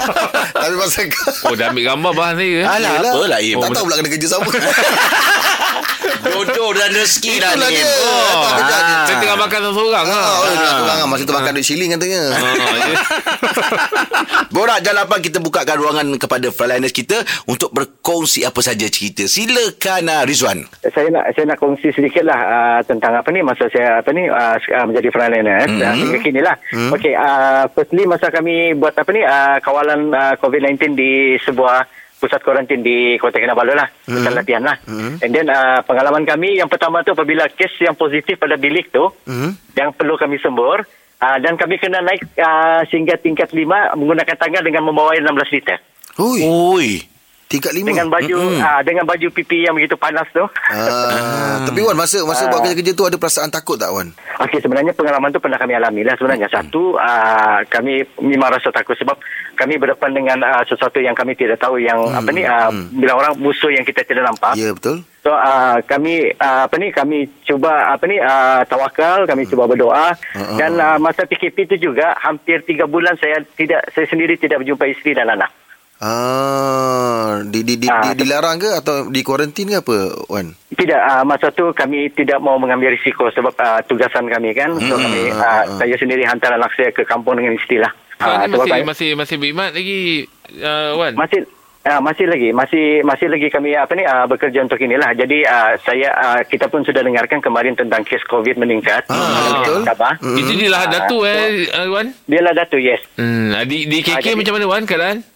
Tapi 0.56 0.76
pasal 0.76 1.06
kau. 1.08 1.30
Oh, 1.46 1.54
dah 1.54 1.70
ambil 1.70 1.86
gambar 1.88 2.12
bahan 2.12 2.36
saya. 2.36 2.50
eh? 2.52 2.66
Alah, 2.66 2.92
Yelah. 2.92 3.12
apa 3.12 3.26
lah 3.28 3.40
Im? 3.40 3.58
Tak 3.60 3.70
tahu 3.72 3.84
pula 3.86 3.96
kena 3.96 4.10
kerja 4.10 4.28
sama. 4.28 4.50
Jodoh 6.24 6.72
dan 6.74 6.90
rezeki 6.92 7.34
dah 7.40 7.52
Itulah 7.54 7.70
ni. 7.70 7.76
dia. 7.76 7.84
Im. 7.84 7.90
Tak 7.94 8.02
Oh. 8.04 8.44
je. 8.64 8.96
Saya 9.04 9.16
tengah 9.20 9.38
makan 9.40 9.60
seorang-seorang 9.60 10.06
lah. 10.08 10.24
Ah, 10.24 10.34
oh, 10.36 10.54
nak 10.54 10.74
kurang 10.80 11.00
ah. 11.00 11.08
Masa 11.08 11.24
tu 11.24 11.34
makan 11.34 11.52
duit 11.56 11.66
siling 11.66 11.90
katanya. 11.94 12.22
Ah, 12.32 12.76
ya. 12.78 12.96
Borak 14.54 14.80
Jalapan 14.86 15.20
kita 15.20 15.38
bukakan 15.42 15.76
ruangan 15.82 16.08
kepada 16.16 16.48
frontliners 16.54 16.94
kita 16.94 17.18
untuk 17.50 17.74
berkongsi 17.74 18.46
apa 18.46 18.60
saja 18.62 18.86
cerita. 18.86 19.26
Silakan 19.26 20.10
uh, 20.10 20.24
Rizwan. 20.24 20.66
saya 20.86 21.10
nak 21.10 21.34
saya 21.34 21.46
nak 21.50 21.58
kongsi 21.58 21.90
sedikit 21.90 22.22
lah 22.22 22.40
uh, 22.40 22.80
tentang 22.86 23.18
apa 23.18 23.30
ni 23.34 23.42
masa 23.42 23.66
saya 23.74 24.00
apa 24.00 24.14
ni 24.14 24.30
uh, 24.30 24.58
menjadi 24.86 25.10
frontliner 25.10 25.66
mm-hmm. 25.66 25.82
uh, 25.82 25.96
hingga 25.98 26.20
kini 26.22 26.42
lah. 26.46 26.56
Mm-hmm. 26.70 26.92
Okey, 26.94 27.14
uh, 27.18 27.64
firstly 27.74 28.04
masa 28.06 28.30
kami 28.30 28.78
buat 28.78 28.94
apa 28.94 29.10
ni 29.10 29.22
uh, 29.26 29.58
kawalan 29.60 30.14
uh, 30.14 30.34
COVID-19 30.38 30.94
di 30.94 31.12
sebuah 31.42 32.03
pusat 32.24 32.40
kuarantin 32.40 32.80
di 32.80 33.20
Kota 33.20 33.44
Kinabalu 33.44 33.76
lah 33.76 33.92
pusat 33.92 34.32
mm-hmm. 34.32 34.40
latihan 34.40 34.64
lah 34.64 34.80
mm-hmm. 34.88 35.14
and 35.20 35.32
then 35.36 35.48
uh, 35.52 35.84
pengalaman 35.84 36.24
kami 36.24 36.64
yang 36.64 36.72
pertama 36.72 37.04
tu 37.04 37.12
apabila 37.12 37.52
kes 37.52 37.76
yang 37.84 38.00
positif 38.00 38.40
pada 38.40 38.56
bilik 38.56 38.88
tu 38.96 39.04
mm-hmm. 39.04 39.76
yang 39.76 39.92
perlu 39.92 40.16
kami 40.16 40.40
sembur 40.40 40.80
uh, 41.20 41.38
dan 41.44 41.60
kami 41.60 41.76
kena 41.76 42.00
naik 42.00 42.24
uh, 42.40 42.88
sehingga 42.88 43.20
tingkat 43.20 43.52
5 43.52 44.00
menggunakan 44.00 44.36
tangga 44.40 44.64
dengan 44.64 44.88
membawa 44.88 45.12
16 45.20 45.56
liter 45.60 45.84
Ui. 46.22 46.40
Ui. 46.46 47.13
Tingkat 47.54 47.70
Dengan 47.78 48.10
baju 48.10 48.34
mm-hmm. 48.34 48.66
uh, 48.66 48.82
dengan 48.82 49.06
baju 49.06 49.28
pipi 49.30 49.62
yang 49.62 49.78
begitu 49.78 49.94
panas 49.94 50.26
tu. 50.34 50.42
Uh, 50.42 51.62
tapi 51.70 51.86
Wan 51.86 51.94
masa 51.94 52.26
masa 52.26 52.50
uh, 52.50 52.50
buat 52.50 52.66
kerja-kerja 52.66 52.98
tu 52.98 53.06
ada 53.06 53.14
perasaan 53.22 53.54
takut 53.54 53.78
tak 53.78 53.94
Wan? 53.94 54.10
Okey 54.42 54.58
sebenarnya 54.58 54.90
pengalaman 54.98 55.30
tu 55.30 55.38
pernah 55.38 55.62
kami 55.62 55.78
alami 55.78 56.02
lah 56.02 56.18
sebenarnya. 56.18 56.50
Mm-hmm. 56.50 56.66
Satu 56.74 56.98
uh, 56.98 57.62
kami 57.70 58.02
memang 58.26 58.58
rasa 58.58 58.74
takut 58.74 58.98
sebab 58.98 59.22
kami 59.54 59.78
berdepan 59.78 60.18
dengan 60.18 60.42
uh, 60.42 60.66
sesuatu 60.66 60.98
yang 60.98 61.14
kami 61.14 61.38
tidak 61.38 61.62
tahu 61.62 61.78
yang 61.78 62.02
mm-hmm. 62.02 62.18
apa 62.26 62.30
ni 62.34 62.42
uh, 62.42 62.74
mm-hmm. 62.74 62.98
bila 62.98 63.14
orang 63.22 63.34
musuh 63.38 63.70
yang 63.70 63.86
kita 63.86 64.02
tidak 64.02 64.26
nampak. 64.26 64.58
Ya 64.58 64.68
yeah, 64.68 64.74
betul. 64.74 65.06
So 65.22 65.32
uh, 65.32 65.78
kami 65.86 66.34
uh, 66.36 66.66
apa 66.66 66.76
ni 66.82 66.90
kami 66.90 67.32
cuba 67.46 67.96
apa 67.96 68.04
ni 68.10 68.20
uh, 68.20 68.66
tawakal 68.68 69.24
kami 69.24 69.48
hmm. 69.48 69.52
cuba 69.56 69.72
berdoa 69.72 70.20
hmm. 70.20 70.60
dan 70.60 70.76
uh, 70.76 71.00
masa 71.00 71.24
PKP 71.24 71.72
itu 71.72 71.88
juga 71.88 72.12
hampir 72.20 72.60
tiga 72.68 72.92
bulan 72.92 73.16
saya 73.16 73.40
tidak 73.56 73.88
saya 73.96 74.04
sendiri 74.12 74.36
tidak 74.36 74.60
berjumpa 74.60 74.84
isteri 74.92 75.16
dan 75.16 75.32
anak. 75.32 75.63
Ah, 76.04 77.40
di, 77.44 77.64
di, 77.64 77.80
di, 77.80 77.88
Ah, 77.88 78.12
di, 78.12 78.20
dilarang 78.20 78.60
ke 78.60 78.70
atau 78.76 79.08
di 79.08 79.24
kuarantin 79.24 79.72
ke 79.72 79.80
apa 79.80 79.96
Wan? 80.28 80.52
Tidak, 80.70 81.00
uh, 81.00 81.24
masa 81.24 81.48
tu 81.50 81.72
kami 81.72 82.12
tidak 82.12 82.38
mau 82.38 82.60
mengambil 82.60 82.92
risiko 82.92 83.32
sebab 83.32 83.56
uh, 83.56 83.80
tugasan 83.88 84.28
kami 84.28 84.52
kan. 84.52 84.76
So 84.78 84.94
Hmm, 84.94 85.02
kami, 85.02 85.22
hmm, 85.26 85.40
uh, 85.40 85.64
hmm. 85.64 85.78
saya 85.80 85.96
sendiri 85.96 86.24
hantar 86.24 86.52
anak 86.52 86.76
saya 86.76 86.92
ke 86.92 87.02
kampung 87.04 87.40
dengan 87.40 87.56
isteri 87.56 87.80
lah. 87.80 87.92
Kau 88.14 88.28
Ah, 88.28 88.44
masih, 88.46 88.68
saya- 88.68 88.84
masih, 88.84 89.10
masih 89.16 89.36
berimat 89.38 89.72
lagi, 89.72 90.28
uh, 90.60 90.92
Wan? 90.96 91.16
masih 91.16 91.48
Ah, 91.84 92.00
masih 92.00 92.32
lagi, 92.32 92.56
masih 92.56 93.04
masih 93.04 93.28
lagi 93.28 93.52
kami 93.52 93.76
apa 93.76 93.92
ni 93.92 94.08
ah, 94.08 94.24
bekerja 94.24 94.64
untuk 94.64 94.80
inilah. 94.80 95.12
Jadi 95.12 95.44
ah, 95.44 95.76
saya 95.78 96.16
ah, 96.16 96.40
kita 96.42 96.72
pun 96.72 96.80
sudah 96.80 97.04
dengarkan 97.04 97.44
kemarin 97.44 97.76
tentang 97.76 98.08
kes 98.08 98.24
COVID 98.24 98.56
meningkat. 98.56 99.04
Ah, 99.12 99.60
betul. 99.60 99.84
Sabah. 99.84 100.16
Itu 100.16 100.56
dia 100.56 100.72
lah 100.72 100.88
Datu 100.88 101.28
eh 101.28 101.68
uh, 101.68 101.92
Wan. 101.92 102.16
Dia 102.24 102.40
lah 102.40 102.56
Datu, 102.56 102.80
yes. 102.80 103.04
Hmm, 103.20 103.52
di 103.68 103.84
di 103.84 104.00
KK 104.00 104.16
Ah, 104.16 104.20
jadi- 104.22 104.40
macam 104.40 104.54
mana 104.56 104.66
Wan 104.66 104.84
keadaan? 104.86 105.28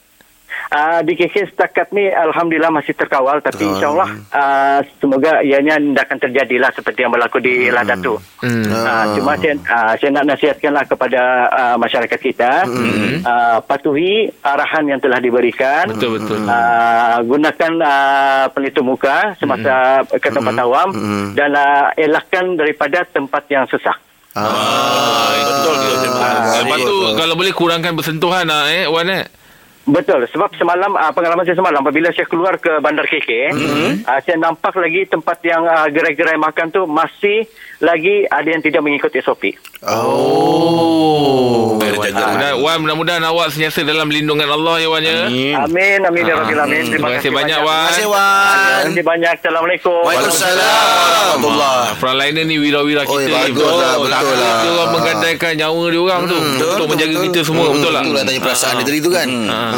Uh, 0.68 1.00
di 1.08 1.16
KK 1.16 1.56
setakat 1.56 1.96
ni 1.96 2.12
Alhamdulillah 2.12 2.68
masih 2.76 2.92
terkawal 2.92 3.40
tapi 3.40 3.64
insyaAllah 3.64 4.10
uh, 4.36 4.80
semoga 5.00 5.40
ianya 5.40 5.80
tidak 5.80 6.04
akan 6.12 6.20
terjadilah 6.28 6.70
seperti 6.76 7.08
yang 7.08 7.12
berlaku 7.16 7.40
di 7.40 7.72
Ladatu. 7.72 8.20
Hmm. 8.44 8.68
Uh, 8.68 9.06
cuma 9.16 9.40
saya, 9.40 9.56
uh, 9.56 9.94
saya 9.96 10.10
nak 10.12 10.26
nasihatkanlah 10.36 10.84
kepada 10.84 11.22
uh, 11.48 11.76
masyarakat 11.80 12.20
kita 12.20 12.68
uh, 13.24 13.58
patuhi 13.64 14.28
arahan 14.44 14.92
yang 14.92 15.00
telah 15.00 15.24
diberikan. 15.24 15.88
Betul 15.88 16.20
betul. 16.20 16.44
Uh, 16.44 17.24
gunakan 17.24 17.72
uh, 17.80 18.46
pelitup 18.52 18.84
muka 18.84 19.40
semasa 19.40 20.04
ke 20.04 20.28
tempat 20.28 20.56
awam 20.60 20.92
dan 21.32 21.56
uh, 21.56 21.96
elakkan 21.96 22.60
daripada 22.60 23.08
tempat 23.08 23.48
yang 23.48 23.64
sesak. 23.72 23.96
Ah, 24.38 25.34
betul 25.34 25.74
dia. 25.82 26.10
Ah, 26.14 26.62
Lepas 26.62 26.80
tu 26.86 26.96
kalau 27.18 27.34
boleh 27.34 27.54
kurangkan 27.58 27.98
bersentuhan 27.98 28.46
ah 28.54 28.70
eh 28.70 28.86
Wan 28.86 29.10
eh. 29.10 29.26
Betul 29.88 30.28
sebab 30.28 30.52
semalam 30.60 30.92
uh, 31.00 31.16
pengalaman 31.16 31.48
saya 31.48 31.56
semalam 31.56 31.80
apabila 31.80 32.12
saya 32.12 32.28
keluar 32.28 32.60
ke 32.60 32.84
bandar 32.84 33.08
KK 33.08 33.56
mm-hmm. 33.56 33.92
uh, 34.04 34.20
saya 34.20 34.36
nampak 34.36 34.76
lagi 34.76 35.08
tempat 35.08 35.40
yang 35.48 35.64
uh, 35.64 35.88
gerai-gerai 35.88 36.36
makan 36.36 36.68
tu 36.76 36.84
masih 36.84 37.48
lagi 37.80 38.28
ada 38.28 38.48
yang 38.52 38.60
tidak 38.60 38.84
mengikut 38.84 39.16
SOP. 39.24 39.56
Oh. 39.88 41.78
Wan. 42.18 42.34
Mudah, 42.34 42.52
Wan 42.60 42.78
mudah-mudahan 42.82 43.24
awak 43.26 43.54
sentiasa 43.54 43.84
dalam 43.86 44.10
lindungan 44.10 44.48
Allah 44.50 44.76
ya 44.82 44.88
Wan 44.90 45.04
ya. 45.04 45.28
Amin 45.64 46.00
amin 46.02 46.24
ya 46.24 46.34
rabbil 46.40 46.58
alamin. 46.58 46.84
Terima 46.90 47.10
kasih 47.18 47.32
banyak 47.32 47.60
Wan. 47.62 47.68
Terima 47.68 47.88
kasih 47.88 47.98
Terima 47.98 48.14
Wan. 48.14 48.84
kasih 48.88 49.04
banyak. 49.06 49.32
Assalamualaikum. 49.38 50.02
Waalaikumsalam 50.04 50.58
warahmatullahi. 50.58 51.78
Ah, 51.78 51.96
Frontliner 51.98 52.44
ni 52.48 52.56
wira-wira 52.58 53.02
Oh, 53.08 53.18
kita 53.20 53.30
ni. 53.30 53.34
bagus 53.34 53.74
lah, 53.78 53.94
betul 54.00 54.36
lah. 54.38 54.58
Dia 54.58 54.70
orang 54.74 54.90
menggandaikan 54.98 55.52
nyawa 55.58 55.84
dia 55.92 56.02
orang 56.02 56.22
tu 56.26 56.38
untuk 56.38 56.88
menjaga 56.90 57.18
kita 57.30 57.40
semua 57.46 57.66
betul 57.72 57.92
tak? 57.94 58.04
Betul 58.04 58.14
lah 58.16 58.24
tanya 58.26 58.42
perasaan 58.42 58.74
dia 58.82 58.86
tadi 58.88 59.00
tu 59.00 59.12
kan. 59.12 59.28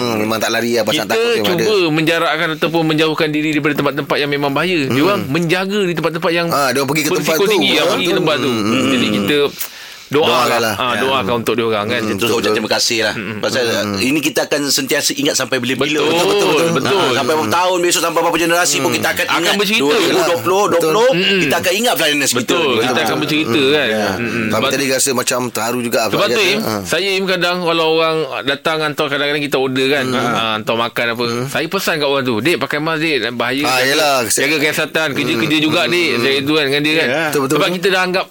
Hmm, 0.01 0.15
memang 0.17 0.37
tak 0.37 0.49
lari 0.49 0.71
lah 0.71 0.83
pasal 0.83 1.03
kita 1.03 1.11
takut 1.11 1.29
ada. 1.35 1.43
cuba 1.45 1.75
menjarakkan 1.89 2.47
ataupun 2.55 2.81
menjauhkan 2.85 3.27
diri 3.27 3.49
daripada 3.51 3.75
tempat-tempat 3.75 4.17
yang 4.17 4.29
memang 4.29 4.51
bahaya. 4.51 4.79
Dia 4.85 5.01
orang 5.03 5.21
menjaga 5.25 5.79
di 5.81 5.93
tempat-tempat 5.93 6.31
yang 6.31 6.47
Ah, 6.49 6.69
dia 6.69 6.79
orang 6.79 6.89
pergi 6.89 7.03
ke 7.03 7.11
tempat 7.13 7.35
tu. 7.35 7.45
tinggi 7.45 7.69
yang 7.71 7.83
Ah, 7.83 7.91
pergi 7.91 8.01
ke 8.01 8.07
betul. 8.07 8.19
tempat 8.19 8.35
tu. 8.37 8.51
Jadi 8.89 9.07
kita 9.11 9.37
doa 10.09 10.27
lah. 10.43 10.59
lah. 10.59 10.73
Ah, 10.75 10.93
doakan 10.95 11.33
untuk 11.39 11.53
dia 11.53 11.63
orang 11.63 11.85
kan. 11.87 12.01
Terus 12.03 12.31
ucap 12.31 12.51
terima 12.51 12.67
kasih 12.67 12.97
lah. 13.01 13.13
Pasal 13.37 13.63
uh, 13.63 13.97
ini 13.99 14.19
kita 14.19 14.45
akan 14.45 14.67
sentiasa 14.67 15.13
ingat 15.13 15.33
sampai 15.33 15.57
bila-bila. 15.57 16.01
Betul, 16.01 16.25
betul, 16.25 16.49
betul. 16.75 16.97
Ah, 16.99 17.13
Sampai 17.15 17.33
berapa 17.35 17.51
tahun 17.51 17.77
besok 17.79 18.01
Sampai 18.01 18.19
berapa 18.19 18.37
generasi 18.37 18.75
pun 18.79 18.91
kita 18.91 19.07
akan 19.11 19.25
Akan 19.27 19.39
ingat. 19.39 19.55
bercerita. 19.55 19.95
2020 20.41 20.81
20 20.81 21.43
Kita 21.43 21.55
akan 21.57 21.73
ingat 21.75 21.93
Flyers 21.95 22.31
kita. 22.31 22.39
Betul, 22.41 22.69
kita 22.81 22.99
akan 23.01 23.17
bercerita 23.19 23.61
kan. 23.69 23.87
Mm-mm. 24.17 24.45
Tapi 24.49 24.57
Sebab- 24.59 24.71
tadi 24.71 24.85
rasa 24.89 25.09
macam 25.13 25.39
terharu 25.49 25.79
juga. 25.79 25.99
Sebab 26.07 26.27
tu 26.27 26.41
Im 26.41 26.59
Ha. 26.59 26.73
Saya 26.83 27.09
Im 27.11 27.25
kadang 27.25 27.61
Kalau 27.61 27.85
orang 27.95 28.17
datang 28.43 28.77
Hantar 28.81 29.07
kadang-kadang 29.07 29.41
kita 29.41 29.57
order 29.57 29.87
kan. 29.89 30.05
Ha, 30.09 30.21
Hantar 30.55 30.75
makan 30.75 31.05
apa. 31.13 31.23
Saya 31.47 31.65
pesan 31.65 31.97
kat 31.97 32.07
orang 32.07 32.23
tu 32.23 32.39
Dek 32.39 32.57
pakai 32.57 32.79
mask 32.79 33.01
dek. 33.01 33.31
Bahaya 33.31 33.63
Ah, 33.63 33.79
Jaga- 34.25 34.59
kesihatan 34.59 35.07
Kerja-kerja 35.13 35.57
juga 35.59 35.85
dek. 35.85 36.09
Saya 36.17 36.35
itu 36.37 36.51
kan 36.51 36.63
dengan 36.65 36.81
dia 36.81 36.93
kan. 36.95 37.07
Betul, 37.29 37.41
betul, 37.43 37.55
Sebab 37.55 37.67
betul. 37.67 37.77
kita 37.77 37.87
dah 37.89 38.01
anggap 38.01 38.25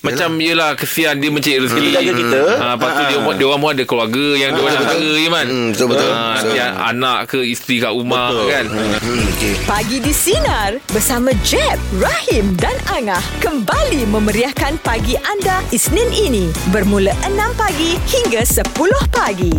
macam 0.00 0.30
yelah 0.38 0.72
kesian 0.72 1.16
dia 1.16 1.28
mencari 1.28 1.58
rezeki 1.58 1.88
Jaga 1.90 2.12
kita. 2.12 2.42
ha, 2.54 2.66
Lepas 2.74 2.90
tu 2.90 3.02
dia, 3.04 3.18
dia 3.34 3.46
orang 3.46 3.60
pun 3.60 3.70
ada 3.70 3.84
keluarga 3.84 4.26
Yang 4.32 4.50
dia 4.50 4.60
orang 4.60 4.70
ada 4.70 4.84
saudara 4.84 5.10
je 5.14 5.28
man 5.28 5.46
Hmm, 5.48 5.68
betul, 5.70 5.86
betul. 5.88 6.10
ha, 6.10 6.22
dia 6.44 6.66
Anak 6.84 7.18
ke 7.26 7.38
isteri 7.42 7.76
kat 7.78 7.90
rumah 7.90 8.30
kan? 8.46 8.64
Hmm, 8.68 9.24
okey. 9.32 9.52
Pagi 9.64 9.98
di 9.98 10.12
Sinar 10.12 10.70
bersama 10.88 11.30
Jeb, 11.40 11.76
Rahim 11.94 12.54
dan 12.54 12.76
Angah 12.88 13.22
kembali 13.38 14.06
memeriahkan 14.06 14.78
pagi 14.80 15.18
anda 15.20 15.60
Isnin 15.68 16.08
ini. 16.10 16.46
Bermula 16.68 17.12
6 17.24 17.34
pagi 17.54 17.98
hingga 18.06 18.42
10 18.42 18.64
pagi. 19.08 19.52